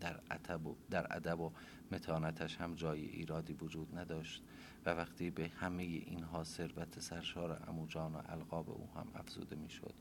در 0.01 0.21
ادب 0.31 0.67
و 0.67 0.77
در 0.91 1.17
ادب 1.17 1.41
و 1.41 1.53
متانتش 1.91 2.57
هم 2.57 2.75
جای 2.75 3.01
ایرادی 3.01 3.53
وجود 3.53 3.99
نداشت 3.99 4.43
و 4.87 4.91
وقتی 4.91 5.31
به 5.31 5.49
همه 5.49 5.83
اینها 5.83 6.45
ثروت 6.45 7.01
سرشار 7.01 7.63
اموجان 7.69 8.15
و 8.15 8.23
القاب 8.29 8.71
او 8.71 8.91
هم 8.95 9.07
افزوده 9.15 9.57
می‌شد 9.57 9.95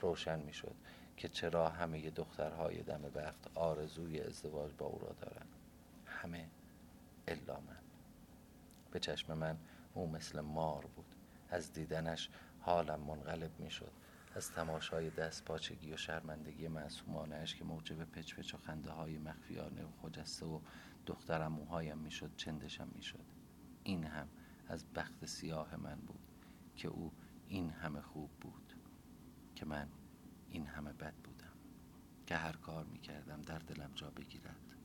روشن 0.00 0.40
می‌شد 0.40 0.74
که 1.16 1.28
چرا 1.28 1.68
همه 1.68 2.10
دخترهای 2.10 2.82
دم 2.82 3.00
وقت 3.14 3.56
آرزوی 3.56 4.20
ازدواج 4.20 4.72
با 4.78 4.86
او 4.86 4.98
را 4.98 5.12
دارند. 5.20 5.56
همه 6.06 6.48
الا 7.28 7.54
من. 7.54 7.78
به 8.90 9.00
چشم 9.00 9.38
من 9.38 9.58
او 9.94 10.10
مثل 10.10 10.40
مار 10.40 10.86
بود. 10.96 11.14
از 11.50 11.72
دیدنش 11.72 12.28
حالم 12.60 13.00
منقلب 13.00 13.50
می‌شد. 13.60 13.92
از 14.34 14.52
تماشای 14.52 15.10
دست 15.10 15.44
پاچگی 15.44 15.92
و 15.92 15.96
شرمندگی 15.96 16.68
معصومانش 16.68 17.54
که 17.54 17.64
موجب 17.64 18.04
پچ 18.04 18.54
و 18.54 18.58
خنده 18.58 18.90
های 18.90 19.18
مخفیانه 19.18 19.84
و 19.84 19.90
خجسته 20.02 20.46
و 20.46 20.60
دخترم 21.06 21.52
موهایم 21.52 21.98
می‌شد 21.98 22.36
چندشم 22.36 22.88
می‌شد. 22.94 23.24
این 23.84 24.04
هم 24.04 24.28
از 24.68 24.84
بخت 24.94 25.26
سیاه 25.26 25.76
من 25.76 26.00
بود 26.00 26.20
که 26.76 26.88
او 26.88 27.12
این 27.48 27.70
همه 27.70 28.00
خوب 28.00 28.30
بود 28.40 28.74
که 29.54 29.66
من 29.66 29.88
این 30.50 30.66
همه 30.66 30.92
بد 30.92 31.14
بودم 31.14 31.56
که 32.26 32.36
هر 32.36 32.56
کار 32.56 32.84
می‌کردم 32.84 33.42
در 33.42 33.58
دلم 33.58 33.90
جا 33.94 34.10
بگیرد. 34.10 34.76